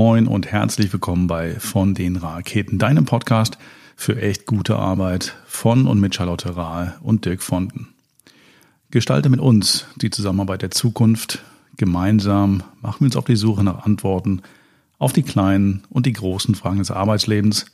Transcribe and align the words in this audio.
Moin 0.00 0.28
und 0.28 0.46
herzlich 0.52 0.92
willkommen 0.92 1.26
bei 1.26 1.58
Von 1.58 1.92
den 1.92 2.14
Raketen, 2.14 2.78
deinem 2.78 3.04
Podcast 3.04 3.58
für 3.96 4.22
echt 4.22 4.46
gute 4.46 4.76
Arbeit 4.76 5.34
von 5.44 5.88
und 5.88 5.98
mit 5.98 6.14
Charlotte 6.14 6.54
Rahl 6.54 6.96
und 7.02 7.24
Dirk 7.24 7.42
Fonten. 7.42 7.88
Gestalte 8.92 9.28
mit 9.28 9.40
uns 9.40 9.86
die 9.96 10.10
Zusammenarbeit 10.10 10.62
der 10.62 10.70
Zukunft. 10.70 11.42
Gemeinsam 11.78 12.62
machen 12.80 13.00
wir 13.00 13.06
uns 13.06 13.16
auf 13.16 13.24
die 13.24 13.34
Suche 13.34 13.64
nach 13.64 13.84
Antworten 13.84 14.42
auf 14.98 15.12
die 15.12 15.24
kleinen 15.24 15.82
und 15.90 16.06
die 16.06 16.12
großen 16.12 16.54
Fragen 16.54 16.78
des 16.78 16.92
Arbeitslebens 16.92 17.66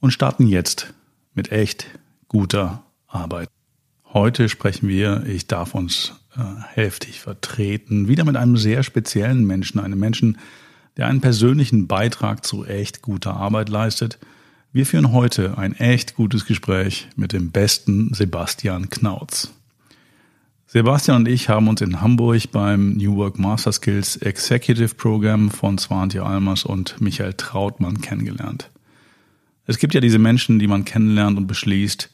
und 0.00 0.10
starten 0.10 0.48
jetzt 0.48 0.92
mit 1.34 1.52
echt 1.52 1.86
guter 2.26 2.82
Arbeit. 3.06 3.48
Heute 4.12 4.48
sprechen 4.48 4.88
wir, 4.88 5.24
ich 5.26 5.46
darf 5.46 5.76
uns 5.76 6.14
äh, 6.36 6.40
heftig 6.72 7.20
vertreten, 7.20 8.08
wieder 8.08 8.24
mit 8.24 8.34
einem 8.34 8.56
sehr 8.56 8.82
speziellen 8.82 9.46
Menschen, 9.46 9.78
einem 9.78 10.00
Menschen, 10.00 10.36
der 10.96 11.06
einen 11.06 11.20
persönlichen 11.20 11.86
Beitrag 11.86 12.44
zu 12.44 12.64
echt 12.64 13.02
guter 13.02 13.34
Arbeit 13.34 13.68
leistet. 13.68 14.18
Wir 14.72 14.86
führen 14.86 15.12
heute 15.12 15.58
ein 15.58 15.74
echt 15.74 16.14
gutes 16.14 16.46
Gespräch 16.46 17.08
mit 17.16 17.32
dem 17.32 17.50
besten 17.50 18.14
Sebastian 18.14 18.90
Knautz. 18.90 19.52
Sebastian 20.66 21.18
und 21.18 21.28
ich 21.28 21.48
haben 21.48 21.68
uns 21.68 21.80
in 21.80 22.00
Hamburg 22.00 22.50
beim 22.50 22.94
New 22.94 23.16
Work 23.16 23.38
Master 23.38 23.70
Skills 23.70 24.16
Executive 24.16 24.94
Program 24.94 25.50
von 25.50 25.78
Swantje 25.78 26.24
Almers 26.24 26.64
und 26.64 27.00
Michael 27.00 27.34
Trautmann 27.34 28.00
kennengelernt. 28.00 28.70
Es 29.66 29.78
gibt 29.78 29.94
ja 29.94 30.00
diese 30.00 30.18
Menschen, 30.18 30.58
die 30.58 30.66
man 30.66 30.84
kennenlernt 30.84 31.38
und 31.38 31.46
beschließt, 31.46 32.10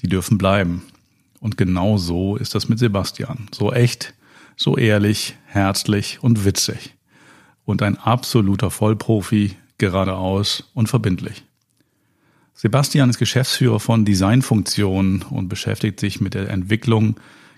die 0.00 0.08
dürfen 0.08 0.36
bleiben. 0.36 0.82
Und 1.40 1.56
genau 1.56 1.96
so 1.96 2.36
ist 2.36 2.54
das 2.54 2.68
mit 2.68 2.78
Sebastian. 2.78 3.48
So 3.50 3.72
echt, 3.72 4.14
so 4.56 4.76
ehrlich, 4.76 5.36
herzlich 5.46 6.22
und 6.22 6.44
witzig 6.44 6.95
und 7.66 7.82
ein 7.82 7.98
absoluter 7.98 8.70
Vollprofi, 8.70 9.56
geradeaus 9.76 10.70
und 10.72 10.88
verbindlich. 10.88 11.44
Sebastian 12.54 13.10
ist 13.10 13.18
Geschäftsführer 13.18 13.80
von 13.80 14.06
Designfunktionen 14.06 15.20
und 15.22 15.48
beschäftigt 15.48 16.00
sich 16.00 16.22
mit 16.22 16.32
der 16.32 16.48
Entwicklung, 16.48 17.16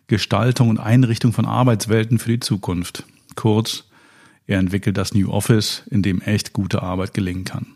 Gestaltung 0.09 0.71
und 0.71 0.79
Einrichtung 0.79 1.33
von 1.33 1.45
Arbeitswelten 1.45 2.19
für 2.19 2.31
die 2.31 2.41
Zukunft. 2.41 3.05
Kurz, 3.37 3.85
er 4.49 4.59
entwickelt 4.59 4.97
das 4.97 5.15
New 5.15 5.31
Office, 5.31 5.85
in 5.91 6.03
dem 6.03 6.21
echt 6.21 6.53
gute 6.53 6.83
Arbeit 6.83 7.15
gelingen 7.15 7.45
kann. 7.45 7.67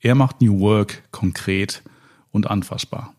Er 0.00 0.14
macht 0.14 0.40
New 0.40 0.60
Work 0.60 1.02
konkret 1.10 1.82
und 2.30 2.48
anfassbar. 2.48 3.14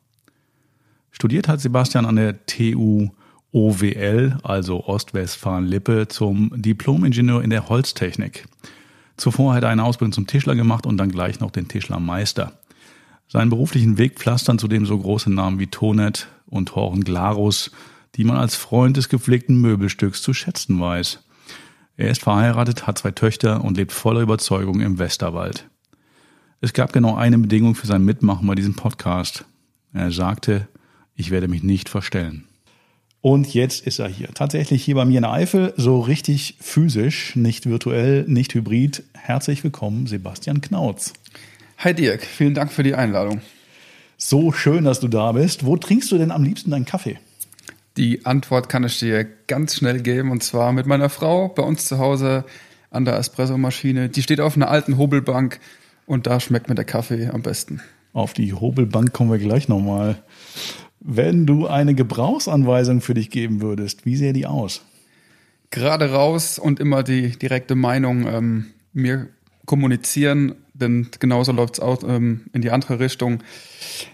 Studiert 1.11 1.49
hat 1.49 1.59
Sebastian 1.59 2.05
an 2.05 2.15
der 2.15 2.45
TU 2.45 3.09
OWL, 3.51 4.37
also 4.43 4.85
Ostwestfalen-Lippe, 4.85 6.07
zum 6.07 6.51
Diplom-Ingenieur 6.55 7.43
in 7.43 7.49
der 7.49 7.69
Holztechnik. 7.69 8.45
Zuvor 9.17 9.53
hat 9.53 9.63
er 9.63 9.69
eine 9.69 9.83
Ausbildung 9.83 10.13
zum 10.13 10.27
Tischler 10.27 10.55
gemacht 10.55 10.85
und 10.85 10.97
dann 10.97 11.11
gleich 11.11 11.39
noch 11.39 11.51
den 11.51 11.67
Tischlermeister. 11.67 12.53
Seinen 13.27 13.49
beruflichen 13.49 13.97
Weg 13.97 14.17
pflastern 14.19 14.59
zudem 14.59 14.85
so 14.85 14.97
große 14.97 15.31
Namen 15.31 15.59
wie 15.59 15.67
Tonet 15.67 16.27
und 16.47 16.75
Horen 16.75 17.03
Glarus, 17.03 17.71
die 18.15 18.23
man 18.23 18.37
als 18.37 18.55
Freund 18.55 18.97
des 18.97 19.09
gepflegten 19.09 19.59
Möbelstücks 19.61 20.21
zu 20.21 20.33
schätzen 20.33 20.79
weiß. 20.79 21.23
Er 21.95 22.09
ist 22.09 22.23
verheiratet, 22.23 22.87
hat 22.87 22.97
zwei 22.97 23.11
Töchter 23.11 23.63
und 23.63 23.77
lebt 23.77 23.91
voller 23.91 24.21
Überzeugung 24.21 24.79
im 24.79 24.99
Westerwald. 24.99 25.69
Es 26.61 26.73
gab 26.73 26.91
genau 26.91 27.15
eine 27.15 27.37
Bedingung 27.37 27.75
für 27.75 27.87
sein 27.87 28.03
Mitmachen 28.03 28.47
bei 28.47 28.55
diesem 28.55 28.75
Podcast. 28.75 29.45
Er 29.93 30.11
sagte, 30.11 30.67
ich 31.15 31.31
werde 31.31 31.47
mich 31.47 31.63
nicht 31.63 31.87
verstellen. 31.87 32.48
Und 33.21 33.53
jetzt 33.53 33.85
ist 33.85 33.99
er 33.99 34.07
hier. 34.07 34.29
Tatsächlich 34.33 34.83
hier 34.83 34.95
bei 34.95 35.03
mir 35.03 35.17
in 35.17 35.23
der 35.23 35.33
Eifel, 35.33 35.73
so 35.75 35.99
richtig 35.99 36.55
physisch, 36.61 37.35
nicht 37.35 37.65
virtuell, 37.65 38.23
nicht 38.27 38.53
hybrid. 38.53 39.03
Herzlich 39.13 39.61
willkommen, 39.63 40.07
Sebastian 40.07 40.61
Knautz. 40.61 41.13
Hi 41.79 41.93
Dirk, 41.93 42.23
vielen 42.23 42.53
Dank 42.53 42.71
für 42.71 42.83
die 42.83 42.95
Einladung. 42.95 43.41
So 44.17 44.53
schön, 44.53 44.85
dass 44.85 45.01
du 45.01 45.09
da 45.09 45.33
bist. 45.33 45.65
Wo 45.65 45.75
trinkst 45.75 46.09
du 46.11 46.17
denn 46.17 46.31
am 46.31 46.43
liebsten 46.43 46.71
deinen 46.71 46.85
Kaffee? 46.85 47.19
Die 47.97 48.25
Antwort 48.25 48.69
kann 48.69 48.85
ich 48.85 48.99
dir 48.99 49.25
ganz 49.47 49.75
schnell 49.75 50.01
geben 50.01 50.31
und 50.31 50.41
zwar 50.41 50.71
mit 50.71 50.85
meiner 50.85 51.09
Frau 51.09 51.49
bei 51.49 51.63
uns 51.63 51.85
zu 51.85 51.97
Hause 51.97 52.45
an 52.89 53.03
der 53.03 53.17
Espressomaschine. 53.17 54.07
Die 54.07 54.23
steht 54.23 54.39
auf 54.39 54.55
einer 54.55 54.69
alten 54.69 54.97
Hobelbank 54.97 55.59
und 56.05 56.25
da 56.25 56.39
schmeckt 56.39 56.69
mir 56.69 56.75
der 56.75 56.85
Kaffee 56.85 57.27
am 57.27 57.41
besten. 57.41 57.81
Auf 58.13 58.31
die 58.31 58.53
Hobelbank 58.53 59.11
kommen 59.11 59.31
wir 59.31 59.39
gleich 59.39 59.67
nochmal. 59.67 60.23
Wenn 60.99 61.45
du 61.45 61.67
eine 61.67 61.95
Gebrauchsanweisung 61.95 63.01
für 63.01 63.13
dich 63.13 63.29
geben 63.29 63.61
würdest, 63.61 64.05
wie 64.05 64.15
sähe 64.15 64.33
die 64.33 64.45
aus? 64.45 64.81
Gerade 65.71 66.11
raus 66.11 66.59
und 66.59 66.79
immer 66.79 67.03
die 67.03 67.37
direkte 67.37 67.75
Meinung 67.75 68.27
ähm, 68.27 68.65
mir 68.91 69.29
kommunizieren, 69.65 70.55
denn 70.73 71.09
genauso 71.19 71.51
läuft 71.51 71.75
es 71.75 71.79
auch 71.79 72.03
ähm, 72.03 72.41
in 72.53 72.61
die 72.61 72.71
andere 72.71 72.99
Richtung. 72.99 73.43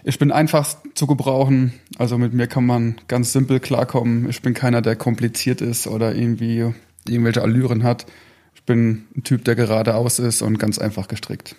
Ich 0.04 0.18
bin 0.18 0.30
einfach 0.30 0.76
zu 0.94 1.06
gebrauchen, 1.06 1.72
also 1.98 2.18
mit 2.18 2.34
mir 2.34 2.46
kann 2.46 2.66
man 2.66 2.96
ganz 3.08 3.32
simpel 3.32 3.58
klarkommen. 3.58 4.28
Ich 4.28 4.42
bin 4.42 4.52
keiner, 4.52 4.82
der 4.82 4.96
kompliziert 4.96 5.60
ist 5.60 5.86
oder 5.86 6.14
irgendwie 6.14 6.72
irgendwelche 7.08 7.42
Allüren 7.42 7.84
hat. 7.84 8.06
Ich 8.54 8.64
bin 8.64 9.06
ein 9.16 9.22
Typ, 9.22 9.44
der 9.44 9.54
geradeaus 9.54 10.18
ist 10.18 10.42
und 10.42 10.58
ganz 10.58 10.78
einfach 10.78 11.08
gestrickt. 11.08 11.56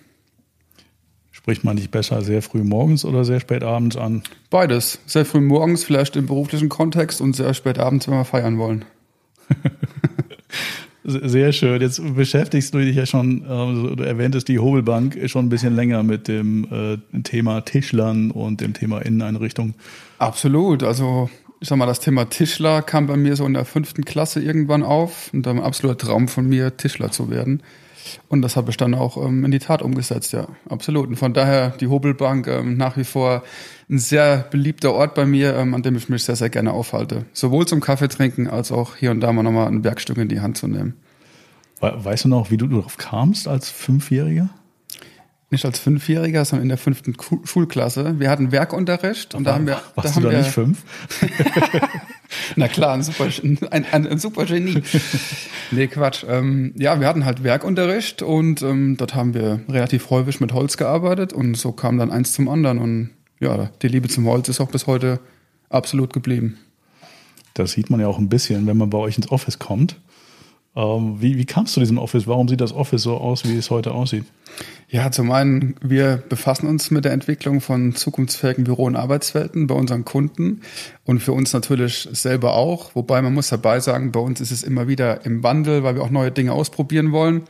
Spricht 1.47 1.63
man 1.63 1.77
dich 1.77 1.89
besser 1.89 2.23
sehr 2.23 2.41
früh 2.41 2.61
morgens 2.61 3.05
oder 3.05 3.23
sehr 3.23 3.39
spät 3.39 3.63
abends 3.63 3.95
an? 3.95 4.21
Beides. 4.49 4.99
Sehr 5.05 5.23
früh 5.23 5.39
morgens, 5.39 5.85
vielleicht 5.85 6.17
im 6.17 6.25
beruflichen 6.25 6.67
Kontext 6.67 7.21
und 7.21 7.37
sehr 7.37 7.53
spät 7.53 7.79
abends, 7.79 8.05
wenn 8.09 8.15
wir 8.15 8.25
feiern 8.25 8.57
wollen. 8.57 8.83
Sehr 11.05 11.53
schön. 11.53 11.79
Jetzt 11.81 12.01
beschäftigst 12.17 12.73
du 12.73 12.79
dich 12.79 12.97
ja 12.97 13.05
schon, 13.05 13.43
äh, 13.45 13.95
du 13.95 14.03
erwähntest 14.03 14.49
die 14.49 14.59
Hobelbank 14.59 15.17
schon 15.27 15.45
ein 15.45 15.49
bisschen 15.49 15.73
länger 15.73 16.03
mit 16.03 16.27
dem 16.27 16.67
äh, 16.69 17.21
Thema 17.21 17.61
Tischlern 17.61 18.31
und 18.31 18.59
dem 18.59 18.73
Thema 18.73 18.99
Inneneinrichtung. 18.99 19.73
Absolut. 20.17 20.83
Also 20.83 21.29
ich 21.61 21.69
sag 21.69 21.77
mal, 21.77 21.85
das 21.85 22.01
Thema 22.01 22.25
Tischler 22.25 22.81
kam 22.81 23.07
bei 23.07 23.15
mir 23.15 23.37
so 23.37 23.45
in 23.45 23.53
der 23.53 23.63
fünften 23.63 24.03
Klasse 24.03 24.41
irgendwann 24.41 24.83
auf 24.83 25.31
und 25.33 25.47
ein 25.47 25.61
absoluter 25.61 26.07
Traum 26.07 26.27
von 26.27 26.49
mir, 26.49 26.75
Tischler 26.75 27.09
zu 27.09 27.29
werden. 27.29 27.63
Und 28.27 28.41
das 28.41 28.55
habe 28.55 28.69
ich 28.69 28.77
dann 28.77 28.93
auch 28.93 29.17
ähm, 29.17 29.45
in 29.45 29.51
die 29.51 29.59
Tat 29.59 29.81
umgesetzt, 29.81 30.33
ja, 30.33 30.47
absolut. 30.69 31.07
Und 31.07 31.15
von 31.15 31.33
daher 31.33 31.71
die 31.71 31.87
Hobelbank 31.87 32.47
ähm, 32.47 32.77
nach 32.77 32.97
wie 32.97 33.03
vor 33.03 33.43
ein 33.89 33.99
sehr 33.99 34.47
beliebter 34.51 34.93
Ort 34.93 35.15
bei 35.15 35.25
mir, 35.25 35.55
ähm, 35.55 35.73
an 35.73 35.81
dem 35.81 35.95
ich 35.95 36.09
mich 36.09 36.23
sehr, 36.23 36.35
sehr 36.35 36.49
gerne 36.49 36.73
aufhalte. 36.73 37.25
Sowohl 37.33 37.67
zum 37.67 37.79
Kaffee 37.79 38.07
trinken 38.07 38.47
als 38.47 38.71
auch 38.71 38.95
hier 38.95 39.11
und 39.11 39.21
da 39.21 39.31
mal 39.31 39.43
nochmal 39.43 39.67
ein 39.67 39.83
Werkstück 39.83 40.17
in 40.17 40.27
die 40.27 40.41
Hand 40.41 40.57
zu 40.57 40.67
nehmen. 40.67 40.95
Weißt 41.79 42.25
du 42.25 42.29
noch, 42.29 42.49
wie 42.49 42.57
du 42.57 42.67
darauf 42.67 42.97
kamst 42.97 43.47
als 43.47 43.69
Fünfjähriger? 43.69 44.49
Nicht 45.49 45.63
als 45.63 45.79
Fünfjähriger, 45.79 46.43
sondern 46.43 46.63
in 46.63 46.69
der 46.69 46.77
fünften 46.77 47.15
Schulklasse. 47.45 48.19
Wir 48.19 48.29
hatten 48.29 48.51
Werkunterricht 48.51 49.33
und 49.33 49.45
da 49.45 49.53
haben 49.53 49.65
wir. 49.65 49.79
Warst 49.95 50.09
da 50.09 50.15
haben 50.15 50.23
du 50.23 50.27
da 50.27 50.31
wir, 50.31 50.39
nicht 50.39 50.51
fünf? 50.51 50.83
Na 52.55 52.67
klar, 52.67 52.93
ein 52.93 53.03
super, 53.03 53.27
ein, 53.71 53.85
ein, 53.91 54.07
ein 54.07 54.19
super 54.19 54.45
Genie. 54.45 54.81
nee, 55.71 55.87
Quatsch. 55.87 56.25
Ähm, 56.27 56.73
ja, 56.77 56.99
wir 56.99 57.07
hatten 57.07 57.25
halt 57.25 57.43
Werkunterricht 57.43 58.21
und 58.21 58.61
ähm, 58.61 58.97
dort 58.97 59.15
haben 59.15 59.33
wir 59.33 59.61
relativ 59.69 60.09
häufig 60.09 60.39
mit 60.39 60.53
Holz 60.53 60.77
gearbeitet 60.77 61.33
und 61.33 61.55
so 61.55 61.71
kam 61.71 61.97
dann 61.97 62.11
eins 62.11 62.33
zum 62.33 62.47
anderen 62.49 62.79
und 62.79 63.09
ja, 63.39 63.69
die 63.81 63.87
Liebe 63.87 64.07
zum 64.07 64.25
Holz 64.27 64.49
ist 64.49 64.59
auch 64.59 64.71
bis 64.71 64.87
heute 64.87 65.19
absolut 65.69 66.13
geblieben. 66.13 66.57
Das 67.53 67.71
sieht 67.71 67.89
man 67.89 67.99
ja 67.99 68.07
auch 68.07 68.19
ein 68.19 68.29
bisschen, 68.29 68.67
wenn 68.67 68.77
man 68.77 68.89
bei 68.89 68.97
euch 68.97 69.17
ins 69.17 69.31
Office 69.31 69.59
kommt. 69.59 69.99
Ähm, 70.77 71.19
wie, 71.19 71.39
wie 71.39 71.45
kamst 71.45 71.71
du 71.71 71.73
zu 71.75 71.79
diesem 71.79 71.97
Office? 71.97 72.27
Warum 72.27 72.47
sieht 72.47 72.61
das 72.61 72.71
Office 72.71 73.01
so 73.01 73.17
aus, 73.17 73.45
wie 73.45 73.57
es 73.57 73.71
heute 73.71 73.93
aussieht? 73.93 74.25
Ja, 74.89 75.09
zum 75.11 75.31
einen, 75.31 75.75
wir 75.81 76.23
befassen 76.29 76.67
uns 76.67 76.91
mit 76.91 77.03
der 77.03 77.13
Entwicklung 77.13 77.61
von 77.61 77.95
zukunftsfähigen 77.95 78.63
Büro- 78.63 78.85
und 78.85 78.95
Arbeitswelten 78.95 79.65
bei 79.65 79.73
unseren 79.73 80.05
Kunden 80.05 80.61
und 81.03 81.19
für 81.19 81.31
uns 81.31 81.51
natürlich 81.51 82.07
selber 82.11 82.53
auch. 82.53 82.93
Wobei 82.93 83.23
man 83.23 83.33
muss 83.33 83.49
dabei 83.49 83.79
sagen, 83.79 84.11
bei 84.11 84.19
uns 84.19 84.39
ist 84.39 84.51
es 84.51 84.61
immer 84.61 84.87
wieder 84.87 85.25
im 85.25 85.41
Wandel, 85.41 85.81
weil 85.81 85.95
wir 85.95 86.03
auch 86.03 86.11
neue 86.11 86.31
Dinge 86.31 86.53
ausprobieren 86.53 87.11
wollen. 87.11 87.41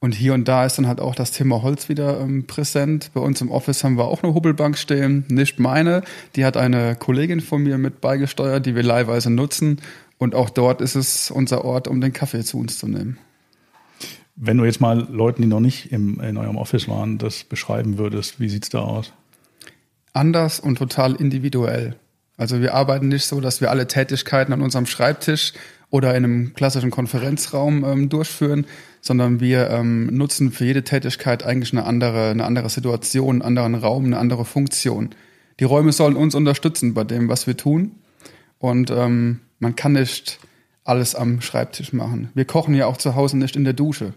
Und 0.00 0.14
hier 0.14 0.34
und 0.34 0.48
da 0.48 0.64
ist 0.64 0.76
dann 0.76 0.88
halt 0.88 0.98
auch 0.98 1.14
das 1.14 1.30
Thema 1.30 1.62
Holz 1.62 1.88
wieder 1.88 2.20
ähm, 2.20 2.46
präsent. 2.46 3.10
Bei 3.14 3.20
uns 3.20 3.40
im 3.42 3.50
Office 3.50 3.84
haben 3.84 3.96
wir 3.96 4.06
auch 4.06 4.22
eine 4.22 4.34
Hobelbank 4.34 4.76
stehen, 4.76 5.24
nicht 5.28 5.60
meine. 5.60 6.02
Die 6.36 6.44
hat 6.44 6.56
eine 6.56 6.96
Kollegin 6.96 7.40
von 7.40 7.62
mir 7.62 7.78
mit 7.78 8.00
beigesteuert, 8.00 8.66
die 8.66 8.74
wir 8.74 8.82
leihweise 8.82 9.30
nutzen. 9.30 9.78
Und 10.20 10.34
auch 10.34 10.50
dort 10.50 10.82
ist 10.82 10.96
es 10.96 11.30
unser 11.30 11.64
Ort, 11.64 11.88
um 11.88 12.02
den 12.02 12.12
Kaffee 12.12 12.44
zu 12.44 12.58
uns 12.58 12.78
zu 12.78 12.86
nehmen. 12.86 13.16
Wenn 14.36 14.58
du 14.58 14.66
jetzt 14.66 14.78
mal 14.78 15.08
Leuten, 15.10 15.40
die 15.40 15.48
noch 15.48 15.60
nicht 15.60 15.92
im, 15.92 16.20
in 16.20 16.36
eurem 16.36 16.58
Office 16.58 16.88
waren, 16.88 17.16
das 17.16 17.42
beschreiben 17.44 17.96
würdest, 17.96 18.38
wie 18.38 18.50
sieht 18.50 18.64
es 18.64 18.68
da 18.68 18.80
aus? 18.80 19.14
Anders 20.12 20.60
und 20.60 20.76
total 20.76 21.14
individuell. 21.14 21.96
Also 22.36 22.60
wir 22.60 22.74
arbeiten 22.74 23.08
nicht 23.08 23.24
so, 23.24 23.40
dass 23.40 23.62
wir 23.62 23.70
alle 23.70 23.86
Tätigkeiten 23.86 24.52
an 24.52 24.60
unserem 24.60 24.84
Schreibtisch 24.84 25.54
oder 25.88 26.10
in 26.14 26.24
einem 26.24 26.52
klassischen 26.52 26.90
Konferenzraum 26.90 27.82
ähm, 27.84 28.08
durchführen, 28.10 28.66
sondern 29.00 29.40
wir 29.40 29.70
ähm, 29.70 30.14
nutzen 30.14 30.52
für 30.52 30.66
jede 30.66 30.84
Tätigkeit 30.84 31.46
eigentlich 31.46 31.72
eine 31.72 31.84
andere, 31.84 32.28
eine 32.28 32.44
andere 32.44 32.68
Situation, 32.68 33.36
einen 33.36 33.42
anderen 33.42 33.74
Raum, 33.74 34.04
eine 34.04 34.18
andere 34.18 34.44
Funktion. 34.44 35.14
Die 35.60 35.64
Räume 35.64 35.92
sollen 35.92 36.16
uns 36.16 36.34
unterstützen 36.34 36.92
bei 36.92 37.04
dem, 37.04 37.30
was 37.30 37.46
wir 37.46 37.56
tun. 37.56 37.92
Und 38.58 38.90
ähm, 38.90 39.40
man 39.60 39.76
kann 39.76 39.92
nicht 39.92 40.40
alles 40.82 41.14
am 41.14 41.40
Schreibtisch 41.40 41.92
machen. 41.92 42.30
Wir 42.34 42.44
kochen 42.44 42.74
ja 42.74 42.86
auch 42.86 42.96
zu 42.96 43.14
Hause 43.14 43.38
nicht 43.38 43.54
in 43.54 43.64
der 43.64 43.74
Dusche. 43.74 44.14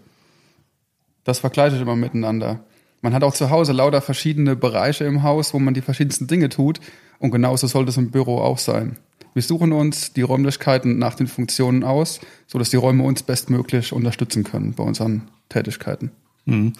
Das 1.22 1.38
vergleiche 1.38 1.76
ich 1.76 1.82
immer 1.82 1.96
miteinander. 1.96 2.60
Man 3.00 3.14
hat 3.14 3.22
auch 3.22 3.34
zu 3.34 3.50
Hause 3.50 3.72
lauter 3.72 4.00
verschiedene 4.00 4.56
Bereiche 4.56 5.04
im 5.04 5.22
Haus, 5.22 5.54
wo 5.54 5.58
man 5.58 5.74
die 5.74 5.82
verschiedensten 5.82 6.26
Dinge 6.26 6.48
tut. 6.48 6.80
Und 7.18 7.30
genauso 7.30 7.66
sollte 7.66 7.90
es 7.90 7.96
im 7.96 8.10
Büro 8.10 8.38
auch 8.38 8.58
sein. 8.58 8.96
Wir 9.34 9.42
suchen 9.42 9.72
uns 9.72 10.12
die 10.12 10.22
Räumlichkeiten 10.22 10.98
nach 10.98 11.14
den 11.14 11.26
Funktionen 11.26 11.84
aus, 11.84 12.20
sodass 12.46 12.70
die 12.70 12.76
Räume 12.76 13.04
uns 13.04 13.22
bestmöglich 13.22 13.92
unterstützen 13.92 14.44
können 14.44 14.74
bei 14.74 14.84
unseren 14.84 15.28
Tätigkeiten. 15.48 16.12
Mhm. 16.46 16.72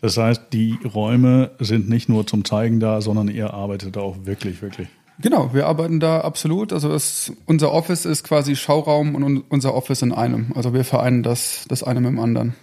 Das 0.00 0.16
heißt, 0.16 0.44
die 0.52 0.78
Räume 0.84 1.50
sind 1.58 1.88
nicht 1.88 2.08
nur 2.08 2.26
zum 2.26 2.44
Zeigen 2.44 2.80
da, 2.80 3.00
sondern 3.00 3.28
ihr 3.28 3.52
arbeitet 3.52 3.96
auch 3.96 4.16
wirklich, 4.24 4.62
wirklich. 4.62 4.88
Genau, 5.20 5.52
wir 5.52 5.66
arbeiten 5.66 5.98
da 5.98 6.20
absolut. 6.20 6.72
Also 6.72 6.92
es, 6.92 7.32
unser 7.46 7.72
Office 7.72 8.04
ist 8.04 8.22
quasi 8.22 8.54
Schauraum 8.54 9.14
und 9.14 9.44
unser 9.48 9.74
Office 9.74 10.02
in 10.02 10.12
einem. 10.12 10.52
Also 10.54 10.72
wir 10.72 10.84
vereinen 10.84 11.22
das, 11.22 11.64
das 11.68 11.82
eine 11.82 12.00
mit 12.00 12.10
dem 12.10 12.20
anderen. 12.20 12.54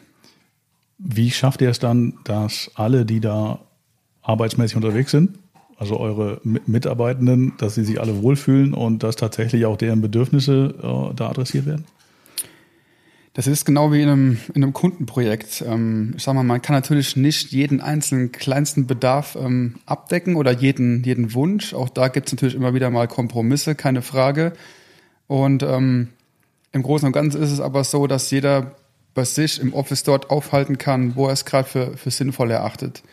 Wie 0.97 1.31
schafft 1.31 1.61
ihr 1.61 1.69
es 1.69 1.79
dann, 1.79 2.13
dass 2.23 2.71
alle, 2.75 3.05
die 3.05 3.19
da 3.19 3.59
arbeitsmäßig 4.21 4.77
unterwegs 4.77 5.11
sind, 5.11 5.37
also 5.77 5.99
eure 5.99 6.39
Mitarbeitenden, 6.43 7.53
dass 7.57 7.75
sie 7.75 7.83
sich 7.83 7.99
alle 7.99 8.21
wohlfühlen 8.23 8.73
und 8.73 9.03
dass 9.03 9.17
tatsächlich 9.17 9.65
auch 9.65 9.75
deren 9.75 10.01
Bedürfnisse 10.01 10.73
äh, 10.81 11.13
da 11.13 11.29
adressiert 11.29 11.65
werden? 11.65 11.85
Das 13.35 13.47
ist 13.47 13.65
genau 13.65 13.91
wie 13.91 14.01
in 14.01 14.07
einem, 14.07 14.37
in 14.53 14.63
einem 14.63 14.71
Kundenprojekt. 14.71 15.61
Ähm, 15.67 16.13
ich 16.15 16.23
sag 16.23 16.35
mal, 16.35 16.43
man 16.43 16.61
kann 16.61 16.73
natürlich 16.73 17.17
nicht 17.17 17.51
jeden 17.51 17.81
einzelnen 17.81 18.31
kleinsten 18.31 18.87
Bedarf 18.87 19.35
ähm, 19.35 19.75
abdecken 19.85 20.37
oder 20.37 20.53
jeden, 20.53 21.03
jeden 21.03 21.33
Wunsch. 21.33 21.73
Auch 21.73 21.89
da 21.89 22.07
gibt 22.07 22.27
es 22.27 22.33
natürlich 22.33 22.55
immer 22.55 22.73
wieder 22.73 22.89
mal 22.89 23.09
Kompromisse, 23.09 23.75
keine 23.75 24.01
Frage. 24.01 24.53
Und 25.27 25.63
ähm, 25.63 26.07
im 26.71 26.81
Großen 26.81 27.05
und 27.05 27.11
Ganzen 27.11 27.43
ist 27.43 27.51
es 27.51 27.59
aber 27.59 27.83
so, 27.83 28.07
dass 28.07 28.31
jeder 28.31 28.71
bei 29.13 29.25
sich 29.25 29.59
im 29.59 29.73
Office 29.73 30.03
dort 30.03 30.29
aufhalten 30.29 30.77
kann, 30.77 31.17
wo 31.17 31.27
er 31.27 31.33
es 31.33 31.43
gerade 31.43 31.67
für, 31.67 31.97
für 31.97 32.11
sinnvoll 32.11 32.51
erachtet. 32.51 33.03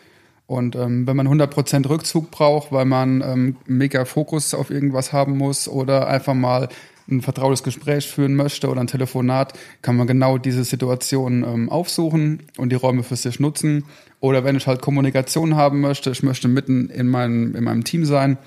Und 0.47 0.77
ähm, 0.77 1.05
wenn 1.05 1.17
man 1.17 1.27
100% 1.27 1.89
Rückzug 1.89 2.31
braucht, 2.31 2.71
weil 2.71 2.85
man 2.85 3.21
ähm, 3.21 3.57
mega 3.65 4.05
Fokus 4.05 4.53
auf 4.53 4.69
irgendwas 4.69 5.11
haben 5.11 5.37
muss 5.37 5.67
oder 5.67 6.07
einfach 6.07 6.33
mal 6.33 6.69
ein 7.09 7.21
vertrautes 7.21 7.63
Gespräch 7.63 8.07
führen 8.07 8.35
möchte 8.35 8.69
oder 8.69 8.81
ein 8.81 8.87
Telefonat, 8.87 9.53
kann 9.81 9.95
man 9.95 10.07
genau 10.07 10.37
diese 10.37 10.63
Situation 10.63 11.43
ähm, 11.43 11.69
aufsuchen 11.69 12.43
und 12.57 12.69
die 12.71 12.75
Räume 12.75 13.03
für 13.03 13.15
sich 13.15 13.39
nutzen. 13.39 13.85
Oder 14.19 14.43
wenn 14.43 14.55
ich 14.55 14.67
halt 14.67 14.81
Kommunikation 14.81 15.55
haben 15.55 15.81
möchte, 15.81 16.11
ich 16.11 16.23
möchte 16.23 16.47
mitten 16.47 16.89
in 16.89 17.07
meinem, 17.07 17.55
in 17.55 17.63
meinem 17.63 17.83
Team 17.83 18.05
sein, 18.05 18.37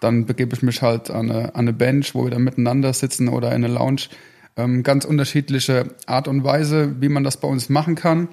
dann 0.00 0.26
begebe 0.26 0.54
ich 0.54 0.62
mich 0.62 0.82
halt 0.82 1.10
an 1.10 1.30
eine, 1.30 1.54
an 1.54 1.60
eine 1.60 1.72
Bench, 1.72 2.14
wo 2.14 2.24
wir 2.24 2.30
dann 2.30 2.44
miteinander 2.44 2.92
sitzen 2.92 3.28
oder 3.28 3.48
in 3.48 3.64
eine 3.64 3.74
Lounge. 3.74 4.02
Ähm, 4.56 4.82
ganz 4.82 5.04
unterschiedliche 5.04 5.94
Art 6.06 6.28
und 6.28 6.42
Weise, 6.42 6.96
wie 7.00 7.10
man 7.10 7.24
das 7.24 7.36
bei 7.36 7.48
uns 7.48 7.68
machen 7.68 7.94
kann. 7.94 8.28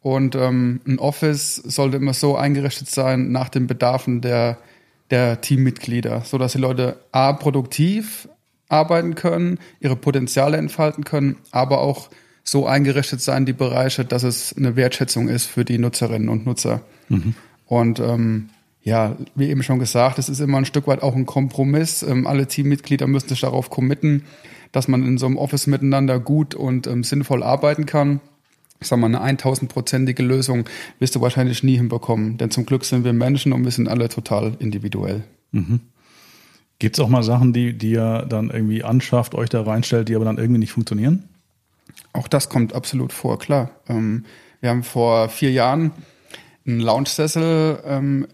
Und 0.00 0.34
ähm, 0.34 0.80
ein 0.86 0.98
Office 0.98 1.56
sollte 1.56 1.98
immer 1.98 2.14
so 2.14 2.36
eingerichtet 2.36 2.88
sein 2.88 3.32
nach 3.32 3.50
den 3.50 3.66
Bedarfen 3.66 4.22
der, 4.22 4.56
der 5.10 5.42
Teammitglieder, 5.42 6.22
so 6.24 6.38
dass 6.38 6.52
die 6.52 6.58
Leute 6.58 6.96
a 7.12 7.34
produktiv 7.34 8.28
arbeiten 8.70 9.14
können, 9.14 9.58
ihre 9.80 9.96
Potenziale 9.96 10.56
entfalten 10.56 11.04
können, 11.04 11.36
aber 11.50 11.80
auch 11.80 12.08
so 12.42 12.66
eingerichtet 12.66 13.20
sein, 13.20 13.44
die 13.44 13.52
Bereiche, 13.52 14.04
dass 14.04 14.22
es 14.22 14.56
eine 14.56 14.76
Wertschätzung 14.76 15.28
ist 15.28 15.46
für 15.46 15.64
die 15.64 15.78
Nutzerinnen 15.78 16.28
und 16.28 16.46
Nutzer. 16.46 16.80
Mhm. 17.08 17.34
Und 17.66 18.00
ähm, 18.00 18.48
ja, 18.82 19.16
wie 19.34 19.50
eben 19.50 19.62
schon 19.62 19.78
gesagt, 19.78 20.18
es 20.18 20.28
ist 20.28 20.40
immer 20.40 20.58
ein 20.58 20.64
Stück 20.64 20.86
weit 20.86 21.02
auch 21.02 21.14
ein 21.14 21.26
Kompromiss. 21.26 22.02
Ähm, 22.02 22.26
alle 22.26 22.46
Teammitglieder 22.46 23.06
müssen 23.06 23.28
sich 23.28 23.40
darauf 23.40 23.70
committen, 23.70 24.24
dass 24.72 24.88
man 24.88 25.04
in 25.04 25.18
so 25.18 25.26
einem 25.26 25.36
Office 25.36 25.66
miteinander 25.66 26.18
gut 26.18 26.54
und 26.54 26.86
ähm, 26.86 27.04
sinnvoll 27.04 27.42
arbeiten 27.42 27.86
kann. 27.86 28.20
Ich 28.80 28.88
sag 28.88 28.98
mal, 28.98 29.14
eine 29.14 29.38
1000-prozentige 29.38 30.22
Lösung 30.22 30.64
wirst 30.98 31.14
du 31.14 31.20
wahrscheinlich 31.20 31.62
nie 31.62 31.76
hinbekommen, 31.76 32.38
denn 32.38 32.50
zum 32.50 32.64
Glück 32.64 32.86
sind 32.86 33.04
wir 33.04 33.12
Menschen 33.12 33.52
und 33.52 33.64
wir 33.64 33.70
sind 33.70 33.88
alle 33.88 34.08
total 34.08 34.56
individuell. 34.58 35.22
Mhm. 35.52 35.80
Gibt 36.80 36.96
es 36.96 37.04
auch 37.04 37.08
mal 37.08 37.22
Sachen, 37.22 37.52
die, 37.52 37.74
die 37.76 37.92
ihr 37.92 38.26
dann 38.28 38.50
irgendwie 38.50 38.82
anschafft, 38.82 39.34
euch 39.34 39.50
da 39.50 39.62
reinstellt, 39.62 40.08
die 40.08 40.16
aber 40.16 40.24
dann 40.24 40.38
irgendwie 40.38 40.58
nicht 40.58 40.72
funktionieren? 40.72 41.28
Auch 42.12 42.26
das 42.26 42.48
kommt 42.48 42.74
absolut 42.74 43.12
vor, 43.12 43.38
klar. 43.38 43.70
Ähm, 43.86 44.24
wir 44.60 44.70
haben 44.70 44.82
vor 44.82 45.28
vier 45.28 45.52
Jahren 45.52 45.92
einen 46.66 46.80
Lounge-Sessel 46.80 47.82
ähm, 47.84 48.26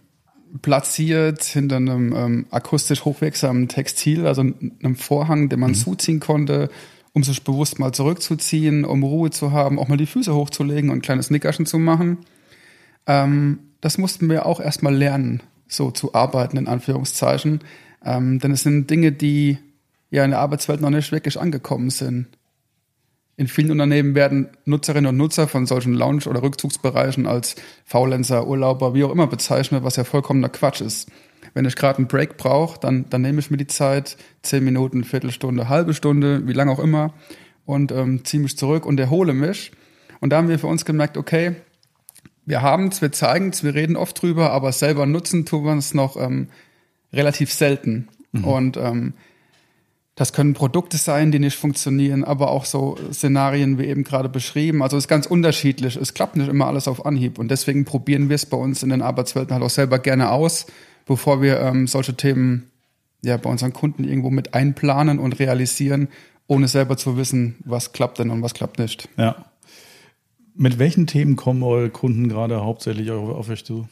platziert 0.62 1.42
hinter 1.42 1.76
einem 1.76 2.14
ähm, 2.14 2.46
akustisch 2.50 3.04
hochwirksamen 3.04 3.66
Textil, 3.66 4.26
also 4.26 4.42
einem 4.42 4.96
Vorhang, 4.96 5.48
den 5.48 5.58
man 5.58 5.72
mhm. 5.72 5.76
zuziehen 5.76 6.20
konnte, 6.20 6.70
um 7.12 7.24
sich 7.24 7.42
bewusst 7.42 7.80
mal 7.80 7.92
zurückzuziehen, 7.92 8.84
um 8.84 9.02
Ruhe 9.02 9.30
zu 9.30 9.50
haben, 9.50 9.80
auch 9.80 9.88
mal 9.88 9.96
die 9.96 10.06
Füße 10.06 10.32
hochzulegen 10.32 10.90
und 10.90 10.98
ein 10.98 11.02
kleines 11.02 11.30
Nickerchen 11.30 11.66
zu 11.66 11.78
machen. 11.78 12.18
Ähm, 13.08 13.58
das 13.80 13.98
mussten 13.98 14.30
wir 14.30 14.46
auch 14.46 14.60
erstmal 14.60 14.94
lernen, 14.94 15.42
so 15.66 15.90
zu 15.90 16.14
arbeiten, 16.14 16.56
in 16.56 16.68
Anführungszeichen. 16.68 17.60
Ähm, 18.06 18.38
denn 18.38 18.52
es 18.52 18.62
sind 18.62 18.88
Dinge, 18.88 19.10
die 19.10 19.58
ja 20.10 20.24
in 20.24 20.30
der 20.30 20.38
Arbeitswelt 20.38 20.80
noch 20.80 20.90
nicht 20.90 21.10
wirklich 21.10 21.38
angekommen 21.38 21.90
sind. 21.90 22.28
In 23.36 23.48
vielen 23.48 23.72
Unternehmen 23.72 24.14
werden 24.14 24.48
Nutzerinnen 24.64 25.10
und 25.10 25.16
Nutzer 25.16 25.48
von 25.48 25.66
solchen 25.66 25.92
Lounge- 25.92 26.26
oder 26.26 26.40
Rückzugsbereichen 26.40 27.26
als 27.26 27.56
Faulenzer, 27.84 28.46
Urlauber, 28.46 28.94
wie 28.94 29.04
auch 29.04 29.10
immer 29.10 29.26
bezeichnet, 29.26 29.84
was 29.84 29.96
ja 29.96 30.04
vollkommener 30.04 30.48
Quatsch 30.48 30.80
ist. 30.80 31.10
Wenn 31.52 31.64
ich 31.64 31.76
gerade 31.76 31.98
einen 31.98 32.06
Break 32.06 32.38
brauche, 32.38 32.78
dann, 32.80 33.10
dann 33.10 33.22
nehme 33.22 33.40
ich 33.40 33.50
mir 33.50 33.56
die 33.56 33.66
Zeit, 33.66 34.16
zehn 34.42 34.64
Minuten, 34.64 35.04
Viertelstunde, 35.04 35.68
halbe 35.68 35.92
Stunde, 35.92 36.46
wie 36.46 36.52
lange 36.52 36.70
auch 36.70 36.78
immer, 36.78 37.12
und 37.66 37.92
ähm, 37.92 38.24
ziehe 38.24 38.42
mich 38.42 38.56
zurück 38.56 38.86
und 38.86 38.98
erhole 39.00 39.34
mich. 39.34 39.72
Und 40.20 40.30
da 40.30 40.36
haben 40.36 40.48
wir 40.48 40.58
für 40.58 40.68
uns 40.68 40.84
gemerkt, 40.84 41.16
okay, 41.16 41.56
wir 42.46 42.62
haben 42.62 42.88
es, 42.88 43.02
wir 43.02 43.12
zeigen 43.12 43.50
es, 43.50 43.64
wir 43.64 43.74
reden 43.74 43.96
oft 43.96 44.22
drüber, 44.22 44.52
aber 44.52 44.72
selber 44.72 45.04
nutzen 45.04 45.44
tun 45.44 45.64
wir 45.64 45.76
es 45.76 45.92
noch 45.92 46.16
ähm, 46.16 46.48
relativ 47.16 47.52
selten. 47.52 48.08
Mhm. 48.32 48.44
Und 48.44 48.76
ähm, 48.76 49.14
das 50.16 50.32
können 50.32 50.54
Produkte 50.54 50.96
sein, 50.96 51.30
die 51.30 51.38
nicht 51.38 51.56
funktionieren, 51.56 52.24
aber 52.24 52.50
auch 52.50 52.64
so 52.64 52.96
Szenarien 53.12 53.78
wie 53.78 53.84
eben 53.84 54.02
gerade 54.02 54.30
beschrieben. 54.30 54.82
Also 54.82 54.96
es 54.96 55.04
ist 55.04 55.08
ganz 55.08 55.26
unterschiedlich. 55.26 55.96
Es 55.96 56.14
klappt 56.14 56.36
nicht 56.36 56.48
immer 56.48 56.66
alles 56.66 56.88
auf 56.88 57.04
Anhieb. 57.04 57.38
Und 57.38 57.50
deswegen 57.50 57.84
probieren 57.84 58.30
wir 58.30 58.36
es 58.36 58.46
bei 58.46 58.56
uns 58.56 58.82
in 58.82 58.88
den 58.88 59.02
Arbeitswelten 59.02 59.52
halt 59.52 59.62
auch 59.62 59.70
selber 59.70 59.98
gerne 59.98 60.30
aus, 60.30 60.66
bevor 61.04 61.42
wir 61.42 61.60
ähm, 61.60 61.86
solche 61.86 62.16
Themen 62.16 62.70
ja 63.22 63.36
bei 63.36 63.50
unseren 63.50 63.74
Kunden 63.74 64.04
irgendwo 64.04 64.30
mit 64.30 64.54
einplanen 64.54 65.18
und 65.18 65.38
realisieren, 65.38 66.08
ohne 66.46 66.66
selber 66.66 66.96
zu 66.96 67.18
wissen, 67.18 67.56
was 67.64 67.92
klappt 67.92 68.18
denn 68.18 68.30
und 68.30 68.40
was 68.42 68.54
klappt 68.54 68.78
nicht. 68.78 69.10
Ja. 69.18 69.44
Mit 70.54 70.78
welchen 70.78 71.06
Themen 71.06 71.36
kommen 71.36 71.62
eure 71.62 71.90
Kunden 71.90 72.28
gerade 72.28 72.64
hauptsächlich 72.64 73.10
auf 73.10 73.50
euch 73.50 73.66
zu? 73.66 73.86